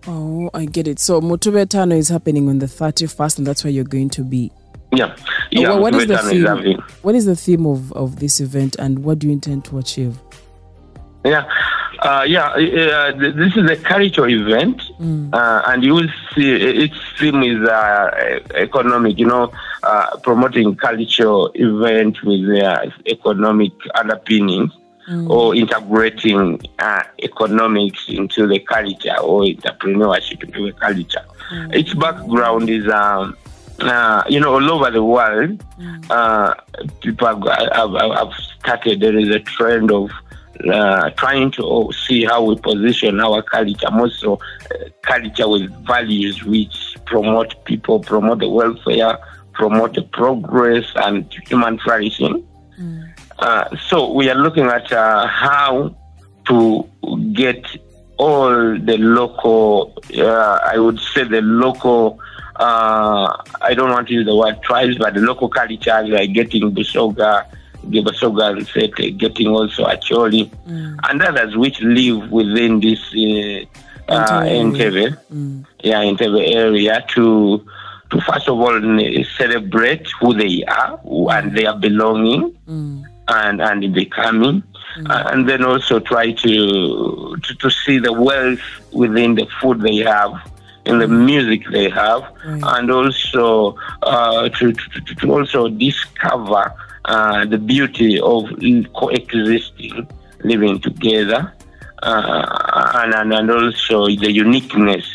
Oh, 0.08 0.50
I 0.54 0.66
get 0.66 0.88
it. 0.88 1.00
So 1.00 1.20
Mutubetano 1.20 1.98
is 1.98 2.08
happening 2.10 2.48
on 2.48 2.60
the 2.60 2.66
31st, 2.66 3.40
and 3.40 3.48
that's 3.48 3.64
where 3.64 3.72
you're 3.72 3.84
going 3.84 4.10
to 4.12 4.24
be. 4.24 4.52
Yeah, 4.94 5.16
yeah. 5.52 5.72
Oh, 5.72 5.82
what 5.82 5.94
is 5.96 6.08
the 6.08 6.18
theme? 6.18 6.82
What 7.02 7.14
is 7.14 7.26
the 7.26 7.36
theme 7.36 7.66
of, 7.66 7.92
of 7.92 8.20
this 8.20 8.40
event, 8.40 8.78
and 8.80 9.04
what 9.04 9.20
do 9.20 9.28
you 9.28 9.34
intend 9.34 9.66
to 9.66 9.80
achieve? 9.80 10.18
Yeah, 11.26 11.46
uh, 12.00 12.24
yeah. 12.26 12.52
Uh, 12.52 13.12
this 13.12 13.58
is 13.58 13.70
a 13.70 13.76
cultural 13.76 14.30
event, 14.30 14.82
uh, 15.34 15.64
and 15.68 15.84
you 15.84 15.94
will 15.94 16.08
see 16.34 16.54
its 16.54 16.96
theme 17.20 17.44
is 17.44 17.68
uh, 17.68 18.40
economic. 18.56 19.20
You 19.20 19.26
know, 19.26 19.52
uh, 19.84 20.16
promoting 20.24 20.78
cultural 20.78 21.52
event 21.56 22.24
with 22.24 22.64
uh, 22.64 22.90
economic 23.08 23.74
underpinnings, 23.94 24.72
or 25.28 25.54
integrating 25.54 26.62
uh, 26.80 27.04
economics 27.24 28.06
into 28.08 28.48
the 28.48 28.60
culture 28.60 29.18
or 29.20 29.42
entrepreneurship 29.44 30.44
into 30.46 30.68
the 30.68 30.72
culture. 30.80 31.26
Its 31.74 31.94
background 31.94 32.70
is. 32.70 32.88
Um, 32.88 33.36
uh, 33.80 34.24
you 34.28 34.40
know, 34.40 34.54
all 34.54 34.72
over 34.72 34.92
the 34.92 35.04
world, 35.04 35.64
uh, 36.10 36.54
people 37.02 37.28
have, 37.28 37.44
have, 37.74 37.92
have 37.94 38.34
started. 38.60 39.00
There 39.00 39.18
is 39.18 39.30
a 39.30 39.40
trend 39.40 39.92
of 39.92 40.12
uh, 40.72 41.12
trying 41.12 41.52
to 41.52 41.92
see 42.08 42.26
how 42.26 42.44
we 42.44 42.56
position 42.56 43.20
our 43.20 43.42
culture, 43.44 43.92
more 43.92 44.10
so 44.10 44.34
uh, 44.34 44.90
culture 45.04 45.48
with 45.48 45.70
values 45.86 46.44
which 46.44 46.98
promote 47.06 47.64
people, 47.66 48.00
promote 48.00 48.40
the 48.40 48.50
welfare, 48.50 49.18
promote 49.54 49.94
the 49.94 50.02
progress 50.02 50.86
and 50.96 51.32
human 51.48 51.78
flourishing. 51.80 52.44
Uh, 53.40 53.76
so 53.78 54.12
we 54.12 54.30
are 54.30 54.36
looking 54.36 54.66
at 54.66 54.92
uh, 54.92 55.28
how 55.28 55.96
to 56.46 56.90
get 57.34 57.64
all 58.18 58.80
the 58.80 58.98
local, 58.98 59.94
uh, 60.18 60.60
I 60.64 60.80
would 60.80 61.00
say 61.00 61.24
the 61.24 61.42
local, 61.42 62.20
uh, 62.56 63.37
I 63.68 63.74
don't 63.74 63.92
want 63.92 64.08
to 64.08 64.14
use 64.14 64.26
the 64.26 64.36
word 64.36 64.62
tribes, 64.62 64.98
but 64.98 65.14
the 65.14 65.20
local 65.22 65.50
culture, 65.50 66.02
like 66.08 66.34
getting 66.34 66.72
Busoga, 66.74 67.46
Gibasoga 67.92 68.58
and 68.58 68.68
Sete, 68.68 69.18
getting 69.18 69.48
also 69.48 69.86
Acholi, 69.86 70.50
and 71.10 71.22
others 71.22 71.56
which 71.56 71.80
live 71.82 72.32
within 72.32 72.80
this 72.80 73.00
uh, 73.14 73.66
uh, 74.14 74.42
Entebbe 74.44 75.16
Entebbe, 75.30 75.66
yeah, 75.84 76.02
Entebbe 76.04 76.42
area 76.56 77.04
to 77.16 77.66
to 78.10 78.22
first 78.22 78.48
of 78.48 78.58
all 78.60 78.80
celebrate 79.38 80.08
who 80.20 80.34
they 80.34 80.64
are 80.64 81.00
and 81.36 81.56
their 81.58 81.74
belonging 81.76 82.56
and 83.28 83.62
and 83.62 83.94
becoming, 83.94 84.64
uh, 85.10 85.30
and 85.32 85.48
then 85.50 85.62
also 85.64 86.00
try 86.00 86.32
to, 86.32 87.36
to 87.44 87.54
to 87.56 87.70
see 87.70 88.00
the 88.00 88.14
wealth 88.14 88.60
within 88.94 89.36
the 89.36 89.46
food 89.60 89.82
they 89.82 89.98
have, 89.98 90.32
in 90.88 91.00
the 91.00 91.08
music 91.08 91.62
they 91.72 91.90
have, 91.90 92.22
and 92.74 92.90
also 92.92 93.76
uh, 94.04 94.50
to, 94.58 94.66
to 94.74 95.16
to- 95.20 95.32
also 95.36 95.68
discover 95.70 96.64
uh, 97.06 97.46
the 97.46 97.58
beauty 97.58 98.20
of 98.20 98.42
coexisting, 98.94 100.08
living 100.44 100.80
together, 100.80 101.42
uh, 102.04 102.92
and, 103.14 103.34
and 103.34 103.52
also 103.52 104.06
the 104.08 104.32
uniqueness 104.32 105.06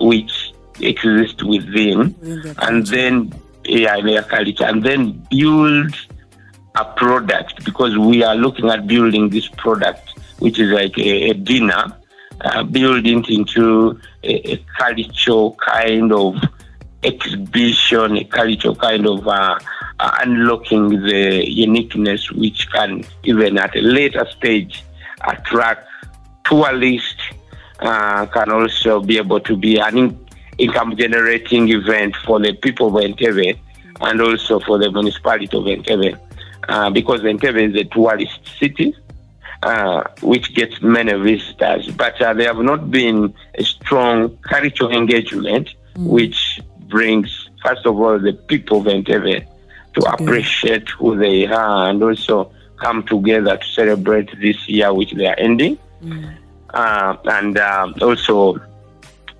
which 0.00 0.52
exists 0.80 1.42
within, 1.44 1.98
Within 2.20 2.54
and 2.66 2.86
then 2.86 3.32
yeah, 3.64 4.00
their 4.00 4.22
culture, 4.22 4.64
and 4.64 4.82
then 4.82 5.00
build 5.30 5.94
a 6.76 6.84
product 6.96 7.64
because 7.64 7.96
we 7.98 8.22
are 8.22 8.36
looking 8.36 8.68
at 8.70 8.86
building 8.86 9.28
this 9.28 9.48
product, 9.48 10.04
which 10.38 10.58
is 10.58 10.70
like 10.70 10.96
a, 10.98 11.30
a 11.30 11.34
dinner, 11.34 11.84
uh, 12.42 12.62
building 12.62 13.24
into 13.28 13.98
a, 14.22 14.52
a 14.52 14.64
cultural 14.78 15.56
kind 15.56 16.12
of 16.12 16.36
exhibition, 17.02 18.16
a 18.16 18.24
cultural 18.24 18.76
kind 18.76 19.06
of 19.06 19.26
uh, 19.26 19.58
uh, 19.98 20.18
unlocking 20.22 20.90
the 21.02 21.44
uniqueness, 21.48 22.30
which 22.32 22.70
can 22.72 23.04
even 23.24 23.58
at 23.58 23.74
a 23.76 23.80
later 23.80 24.26
stage 24.30 24.84
attract 25.26 25.86
tourists, 26.44 27.22
uh, 27.80 28.26
can 28.26 28.50
also 28.50 29.00
be 29.00 29.16
able 29.16 29.40
to 29.40 29.56
be 29.56 29.78
an 29.78 29.96
in- 29.96 30.26
income 30.58 30.96
generating 30.96 31.68
event 31.70 32.14
for 32.24 32.38
the 32.38 32.52
people 32.54 32.88
of 32.88 33.04
Entebbe 33.04 33.58
and 34.02 34.20
also 34.20 34.60
for 34.60 34.78
the 34.78 34.90
municipality 34.90 35.56
of 35.56 35.64
Entebbe. 35.64 36.18
Uh, 36.68 36.90
because 36.90 37.20
Entebbe 37.22 37.70
is 37.70 37.80
a 37.80 37.84
tourist 37.84 38.40
city, 38.58 38.94
uh, 39.62 40.04
which 40.22 40.54
gets 40.54 40.80
many 40.80 41.12
visitors, 41.12 41.86
but 41.88 42.20
uh, 42.22 42.32
there 42.32 42.48
have 42.48 42.64
not 42.64 42.90
been 42.90 43.34
a 43.54 43.64
strong 43.64 44.36
cultural 44.38 44.90
engagement, 44.90 45.68
which 45.96 46.60
brings, 46.88 47.48
first 47.62 47.84
of 47.84 48.00
all, 48.00 48.18
the 48.18 48.32
people 48.32 48.80
of 48.80 48.86
Entebbe 48.86 49.46
to 49.94 50.00
appreciate 50.12 50.88
who 50.90 51.16
they 51.16 51.46
are 51.46 51.90
and 51.90 52.02
also 52.02 52.50
come 52.80 53.02
together 53.04 53.56
to 53.56 53.66
celebrate 53.66 54.30
this 54.40 54.68
year, 54.68 54.92
which 54.94 55.12
they 55.12 55.26
are 55.26 55.38
ending, 55.38 55.78
uh, 56.70 57.16
and 57.26 57.58
um, 57.58 57.94
also 58.00 58.58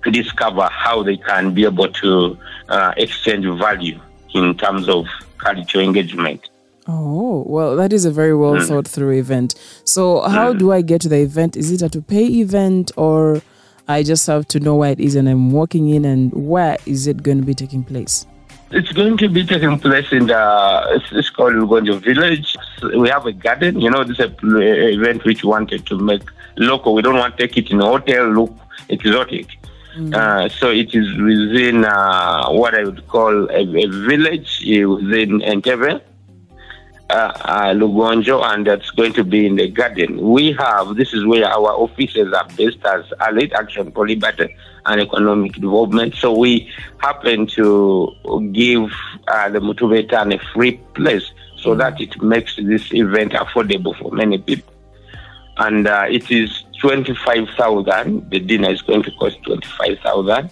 to 0.03 0.11
discover 0.11 0.67
how 0.71 1.01
they 1.01 1.17
can 1.17 1.53
be 1.53 1.63
able 1.63 1.91
to 1.91 2.37
uh, 2.69 2.93
exchange 2.97 3.45
value 3.59 3.99
in 4.33 4.55
terms 4.57 4.87
of 4.87 5.05
cultural 5.37 5.83
engagement. 5.83 6.50
Oh, 6.93 7.43
well, 7.47 7.75
that 7.77 7.93
is 7.93 8.03
a 8.03 8.11
very 8.11 8.35
well 8.35 8.59
thought 8.59 8.87
through 8.87 9.11
event. 9.17 9.55
So, 9.85 10.21
how 10.21 10.51
do 10.53 10.71
I 10.73 10.81
get 10.81 10.99
to 11.01 11.09
the 11.09 11.19
event? 11.19 11.55
Is 11.55 11.71
it 11.71 11.81
a 11.81 11.89
to 11.89 12.01
pay 12.01 12.25
event 12.25 12.91
or 12.97 13.41
I 13.87 14.03
just 14.03 14.27
have 14.27 14.47
to 14.49 14.59
know 14.59 14.75
where 14.75 14.91
it 14.91 14.99
is 14.99 15.15
and 15.15 15.29
I'm 15.29 15.51
walking 15.51 15.89
in 15.89 16.03
and 16.05 16.31
where 16.33 16.77
is 16.85 17.07
it 17.07 17.23
going 17.23 17.37
to 17.39 17.45
be 17.45 17.53
taking 17.53 17.83
place? 17.83 18.25
It's 18.71 18.91
going 18.91 19.17
to 19.17 19.29
be 19.29 19.45
taking 19.45 19.79
place 19.79 20.11
in 20.11 20.27
the, 20.27 20.83
it's, 20.91 21.05
it's 21.11 21.29
called 21.29 21.53
Lugonjo 21.53 22.01
Village. 22.01 22.55
We 22.97 23.09
have 23.09 23.25
a 23.25 23.33
garden, 23.33 23.79
you 23.81 23.89
know, 23.89 24.03
this 24.03 24.19
is 24.19 24.25
an 24.41 24.61
event 24.61 25.23
which 25.25 25.43
we 25.43 25.49
wanted 25.49 25.85
to 25.87 25.97
make 25.97 26.23
local. 26.57 26.93
We 26.93 27.01
don't 27.01 27.17
want 27.17 27.37
to 27.37 27.47
take 27.47 27.57
it 27.57 27.71
in 27.71 27.81
a 27.81 27.85
hotel, 27.85 28.27
look 28.27 28.55
exotic. 28.89 29.47
Uh, 30.13 30.47
so 30.47 30.69
it 30.71 30.95
is 30.95 31.17
within 31.17 31.83
uh, 31.83 32.47
what 32.49 32.73
I 32.73 32.85
would 32.85 33.05
call 33.09 33.49
a, 33.51 33.59
a 33.59 33.87
village 33.87 34.63
uh, 34.65 34.89
within 34.89 35.41
Entebbe, 35.41 36.01
uh, 37.11 37.31
uh, 37.41 37.73
Lugonjo, 37.73 38.43
and 38.43 38.65
that's 38.65 38.89
going 38.91 39.13
to 39.13 39.23
be 39.23 39.45
in 39.45 39.55
the 39.55 39.69
garden. 39.69 40.21
We 40.21 40.53
have, 40.53 40.95
this 40.95 41.13
is 41.13 41.25
where 41.25 41.45
our 41.45 41.71
offices 41.71 42.33
are 42.33 42.47
based 42.55 42.83
as 42.85 43.05
Elite 43.27 43.53
Action 43.53 43.91
for 43.91 44.07
Liberty 44.07 44.55
and 44.85 45.01
Economic 45.01 45.53
Development. 45.53 46.15
So 46.15 46.37
we 46.37 46.71
happen 46.97 47.47
to 47.47 48.11
give 48.51 48.91
uh, 49.27 49.49
the 49.49 49.59
Mutubetan 49.59 50.33
a 50.33 50.39
free 50.53 50.77
place 50.95 51.31
so 51.57 51.75
that 51.75 52.01
it 52.01 52.21
makes 52.21 52.55
this 52.55 52.93
event 52.93 53.33
affordable 53.33 53.97
for 53.99 54.11
many 54.11 54.37
people. 54.37 54.71
and 55.57 55.87
uh, 55.87 56.05
it 56.09 56.31
is 56.31 56.63
25,000. 56.79 58.29
The 58.29 58.39
dinner 58.39 58.71
is 58.71 58.81
going 58.81 59.03
to 59.03 59.11
cost 59.11 59.41
25,000 59.43 60.49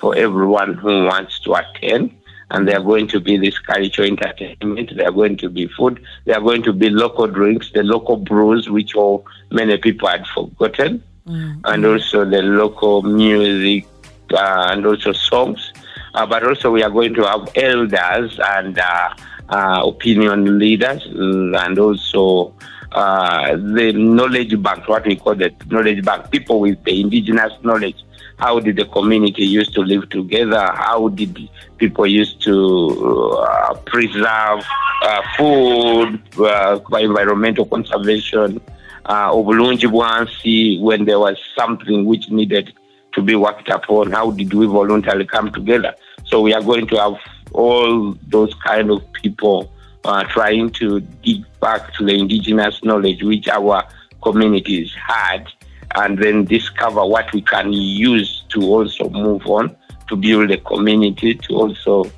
for 0.00 0.16
everyone 0.16 0.74
who 0.74 1.04
wants 1.04 1.38
to 1.40 1.54
attend. 1.54 2.17
And 2.50 2.66
they 2.66 2.74
are 2.74 2.82
going 2.82 3.08
to 3.08 3.20
be 3.20 3.36
this 3.36 3.58
cultural 3.58 4.08
entertainment. 4.08 4.96
They 4.96 5.04
are 5.04 5.12
going 5.12 5.36
to 5.38 5.50
be 5.50 5.66
food. 5.68 6.02
They 6.24 6.32
are 6.32 6.40
going 6.40 6.62
to 6.62 6.72
be 6.72 6.88
local 6.88 7.26
drinks, 7.26 7.70
the 7.72 7.82
local 7.82 8.16
brews, 8.16 8.70
which 8.70 8.94
all 8.94 9.26
many 9.50 9.76
people 9.76 10.08
had 10.08 10.26
forgotten, 10.28 11.02
mm-hmm. 11.26 11.60
and 11.64 11.84
also 11.84 12.24
the 12.24 12.42
local 12.42 13.02
music 13.02 13.86
uh, 14.32 14.68
and 14.70 14.86
also 14.86 15.12
songs. 15.12 15.72
Uh, 16.14 16.24
but 16.24 16.42
also 16.42 16.70
we 16.70 16.82
are 16.82 16.90
going 16.90 17.14
to 17.14 17.24
have 17.24 17.48
elders 17.54 18.40
and 18.42 18.78
uh, 18.78 19.14
uh 19.50 19.82
opinion 19.84 20.58
leaders 20.58 21.06
and 21.06 21.78
also 21.78 22.52
uh, 22.92 23.56
the 23.56 23.92
knowledge 23.92 24.60
bank, 24.62 24.88
what 24.88 25.04
we 25.06 25.16
call 25.16 25.34
the 25.34 25.52
knowledge 25.68 26.04
bank, 26.04 26.30
people 26.30 26.60
with 26.60 26.82
the 26.84 27.00
indigenous 27.00 27.52
knowledge. 27.62 27.96
How 28.38 28.60
did 28.60 28.76
the 28.76 28.84
community 28.84 29.44
used 29.44 29.74
to 29.74 29.80
live 29.80 30.08
together? 30.10 30.70
How 30.74 31.08
did 31.08 31.48
people 31.76 32.06
used 32.06 32.40
to 32.42 33.36
uh, 33.36 33.74
preserve 33.86 34.64
uh, 35.02 35.22
food 35.36 36.22
uh, 36.38 36.78
by 36.90 37.00
environmental 37.00 37.66
conservation? 37.66 38.60
Uh, 39.06 39.34
when 39.34 41.04
there 41.04 41.18
was 41.18 41.36
something 41.56 42.04
which 42.04 42.30
needed 42.30 42.72
to 43.14 43.22
be 43.22 43.34
worked 43.34 43.68
upon, 43.70 44.12
how 44.12 44.30
did 44.30 44.54
we 44.54 44.66
voluntarily 44.66 45.26
come 45.26 45.50
together? 45.50 45.94
So 46.24 46.40
we 46.40 46.54
are 46.54 46.62
going 46.62 46.86
to 46.88 46.96
have 46.96 47.14
all 47.52 48.12
those 48.28 48.54
kind 48.64 48.90
of 48.90 49.02
people 49.14 49.72
uh, 50.04 50.24
trying 50.24 50.70
to 50.70 51.00
dig 51.00 51.44
back 51.60 51.92
to 51.94 52.04
the 52.04 52.14
indigenous 52.14 52.84
knowledge 52.84 53.22
which 53.22 53.48
our 53.48 53.82
communities 54.22 54.94
had 54.94 55.48
and 55.94 56.18
then 56.18 56.44
discover 56.44 57.04
what 57.04 57.32
we 57.32 57.42
can 57.42 57.72
use 57.72 58.44
to 58.50 58.62
also 58.62 59.08
move 59.10 59.46
on 59.46 59.74
to 60.08 60.16
build 60.16 60.50
a 60.50 60.58
community 60.58 61.34
to 61.34 61.54
also 61.54 62.10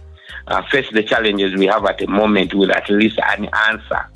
uh, 0.49 0.63
face 0.71 0.91
the 0.93 1.03
challenges 1.03 1.55
we 1.57 1.67
have 1.67 1.85
at 1.85 1.99
the 1.99 2.07
moment 2.07 2.55
with 2.55 2.71
at 2.71 2.89
least 2.89 3.19
an 3.29 3.49
answer. 3.69 4.09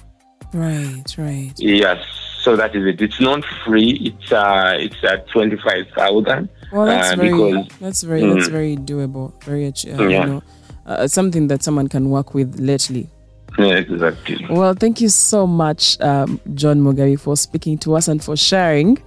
Right, 0.53 1.05
right. 1.19 1.53
Yes, 1.57 1.99
so 2.41 2.57
that 2.57 2.75
is 2.77 2.87
it. 2.87 3.03
It's 3.03 3.21
not 3.21 3.45
free. 3.65 3.99
It's 4.03 4.33
uh, 4.33 4.77
it's 4.79 5.03
at 5.03 5.27
twenty 5.29 5.57
five 5.57 5.87
thousand. 5.97 6.49
Well, 6.73 6.87
that's 6.87 7.13
uh, 7.13 7.17
very, 7.17 7.31
because, 7.31 7.79
that's 7.81 8.03
very, 8.03 8.23
mm, 8.23 8.35
that's 8.35 8.49
very 8.49 8.77
doable. 8.77 9.43
Very, 9.43 9.67
uh, 9.67 10.09
yeah. 10.09 10.21
you 10.21 10.27
know, 10.27 10.43
uh, 10.87 11.09
something 11.09 11.49
that 11.49 11.63
someone 11.63 11.89
can 11.89 12.11
work 12.11 12.35
with 12.35 12.61
lately. 12.61 13.11
Yeah, 13.59 13.77
exactly. 13.77 14.45
Well, 14.51 14.75
thank 14.75 15.01
you 15.01 15.09
so 15.09 15.47
much, 15.47 16.01
um, 16.01 16.41
John 16.55 16.81
Mugabi, 16.81 17.19
for 17.19 17.37
speaking 17.37 17.79
to 17.79 17.95
us 17.95 18.09
and 18.09 18.23
for 18.23 18.37
sharing. 18.37 18.99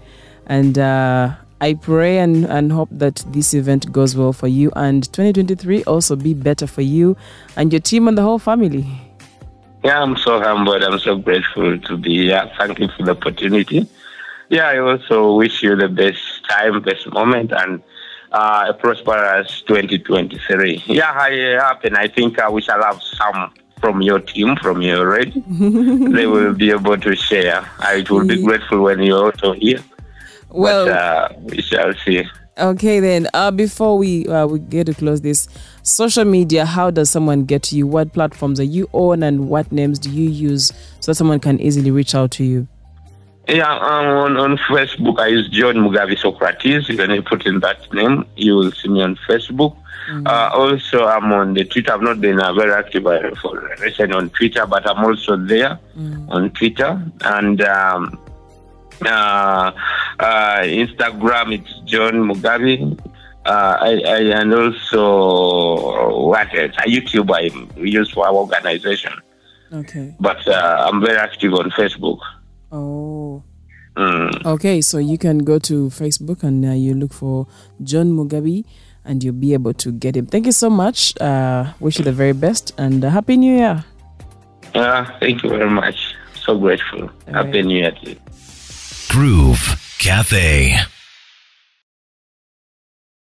And 0.48 0.80
uh, 0.80 1.36
I 1.62 1.74
pray 1.76 2.20
and, 2.20 2.46
and 2.46 2.72
hope 2.72 2.90
that 2.92 3.24
this 3.30 3.54
event 3.54 3.92
goes 3.92 4.16
well 4.16 4.34
for 4.34 4.48
you 4.48 4.72
and 4.76 5.04
2023 5.12 5.84
also 5.84 6.16
be 6.16 6.34
better 6.34 6.68
for 6.68 6.82
you 6.82 7.16
and 7.56 7.72
your 7.72 7.82
team 7.82 8.08
and 8.08 8.18
the 8.18 8.22
whole 8.22 8.40
family. 8.40 8.86
Yeah, 9.84 10.02
I'm 10.02 10.18
so 10.18 10.40
humbled. 10.42 10.84
I'm 10.84 11.00
so 11.00 11.18
grateful 11.18 11.80
to 11.80 11.98
be 11.98 12.24
here. 12.24 12.50
Thank 12.58 12.80
you 12.80 12.90
for 12.90 13.04
the 13.04 13.12
opportunity. 13.12 13.88
Yeah, 14.50 14.68
I 14.68 14.80
also 14.80 15.36
wish 15.36 15.62
you 15.62 15.76
the 15.76 15.90
best 15.90 16.20
time, 16.50 16.82
best 16.82 17.12
moment, 17.12 17.52
and 17.52 17.82
uh, 18.32 18.66
a 18.70 18.74
prosperous 18.74 19.62
2023. 19.62 20.84
Yeah, 20.88 21.12
I 21.12 21.58
happen. 21.62 21.96
I 21.96 22.08
think 22.08 22.40
uh, 22.40 22.50
we 22.52 22.62
shall 22.62 22.82
have 22.82 23.02
some 23.02 23.52
from 23.80 24.02
your 24.02 24.20
team, 24.20 24.56
from 24.56 24.82
your 24.82 25.00
already. 25.00 25.44
they 25.48 26.26
will 26.28 26.54
be 26.54 26.72
able 26.72 26.98
to 26.98 27.16
share. 27.16 27.70
I 27.80 28.04
will 28.10 28.26
be 28.26 28.42
grateful 28.42 28.82
when 28.82 29.02
you're 29.02 29.26
also 29.26 29.54
here. 29.54 29.84
Well, 30.50 30.86
but, 30.86 30.94
uh, 30.94 31.30
we 31.44 31.62
shall 31.62 31.94
see. 32.06 32.24
Okay, 32.58 33.00
then. 33.00 33.28
Uh, 33.34 33.52
before 33.52 33.98
we 33.98 34.26
uh, 34.28 34.48
we 34.48 34.60
get 34.60 34.88
to 34.88 34.94
close 34.94 35.22
this, 35.22 35.48
social 35.84 36.26
media. 36.26 36.66
How 36.66 36.90
does 36.90 37.10
someone 37.10 37.46
get 37.46 37.64
to 37.64 37.76
you? 37.76 37.86
What 37.86 38.14
platforms 38.14 38.60
are 38.60 38.64
you 38.64 38.90
on, 38.94 39.24
and 39.24 39.50
what 39.50 39.72
names 39.72 40.00
do 40.00 40.10
you 40.10 40.30
use 40.30 40.74
so 41.00 41.12
that 41.12 41.16
someone 41.16 41.40
can 41.40 41.60
easily 41.62 41.92
reach 41.92 42.16
out 42.16 42.32
to 42.32 42.44
you? 42.44 42.68
Yeah, 43.48 43.74
um, 43.74 44.08
on, 44.08 44.38
on 44.38 44.58
Facebook, 44.58 45.20
I 45.20 45.28
use 45.28 45.48
John 45.50 45.76
Mugabi 45.76 46.20
Socrates. 46.20 46.90
You 46.90 46.98
can 46.98 47.24
put 47.24 47.46
in 47.46 47.62
that 47.62 47.94
name. 47.94 48.26
You 48.36 48.56
will 48.56 48.72
see 48.74 48.90
me 48.90 49.02
on 49.02 49.16
Facebook. 49.28 49.78
Mm-hmm. 50.10 50.28
Uh, 50.28 50.50
also, 50.54 51.06
I'm 51.06 51.32
on 51.32 51.54
the 51.54 51.64
Twitter. 51.64 51.94
I've 51.94 52.02
not 52.02 52.20
been 52.20 52.42
uh, 52.42 52.54
very 52.54 52.74
active 52.74 53.08
uh, 53.08 53.34
for 53.42 53.74
recent 53.80 54.14
on 54.14 54.30
Twitter, 54.32 54.66
but 54.66 54.90
I'm 54.90 55.04
also 55.04 55.38
there 55.38 55.80
mm-hmm. 55.98 56.30
on 56.30 56.50
Twitter 56.52 57.02
and 57.22 57.62
um, 57.62 58.20
uh, 59.06 59.72
uh, 60.20 60.60
Instagram. 60.62 61.54
It's 61.54 61.80
John 61.86 62.14
Mugabi. 62.14 63.00
Uh, 63.46 63.78
I, 63.80 64.02
I, 64.06 64.20
and 64.42 64.54
also 64.54 66.28
what 66.28 66.54
else? 66.54 66.76
YouTube 66.86 67.32
I 67.32 67.50
use 67.80 68.12
for 68.12 68.28
our 68.28 68.34
organization. 68.34 69.14
Okay. 69.72 70.16
But 70.20 70.48
I'm 70.48 71.02
very 71.02 71.18
active 71.18 71.54
on 71.54 71.70
Facebook. 71.72 72.20
Oh. 72.72 73.44
Mm. 73.96 74.46
Okay, 74.46 74.82
so 74.82 75.00
you 75.00 75.18
can 75.18 75.40
go 75.40 75.58
to 75.60 75.90
Facebook 75.90 76.44
and 76.44 76.64
you 76.80 76.94
look 76.94 77.14
for 77.14 77.48
John 77.82 78.12
Mugabi 78.12 78.66
and 79.06 79.24
you'll 79.24 79.34
be 79.34 79.54
able 79.54 79.74
to 79.74 79.92
get 79.92 80.16
him. 80.16 80.28
Thank 80.28 80.46
you 80.46 80.52
so 80.52 80.70
much. 80.70 81.20
Uh, 81.20 81.74
wish 81.80 81.98
you 81.98 82.04
the 82.04 82.12
very 82.12 82.34
best 82.34 82.74
and 82.78 83.04
uh, 83.04 83.10
Happy 83.10 83.38
New 83.38 83.56
Year. 83.56 83.84
Uh, 84.76 85.06
thank 85.20 85.42
you 85.42 85.50
very 85.50 85.70
much. 85.70 86.16
So 86.36 86.60
grateful. 86.60 87.04
All 87.28 87.34
Happy 87.34 87.62
right. 87.62 87.66
New 87.66 87.78
Year 87.78 87.92
to 87.92 88.10
you. 88.12 88.20
Groove 89.10 89.87
Cafe. 90.08 90.97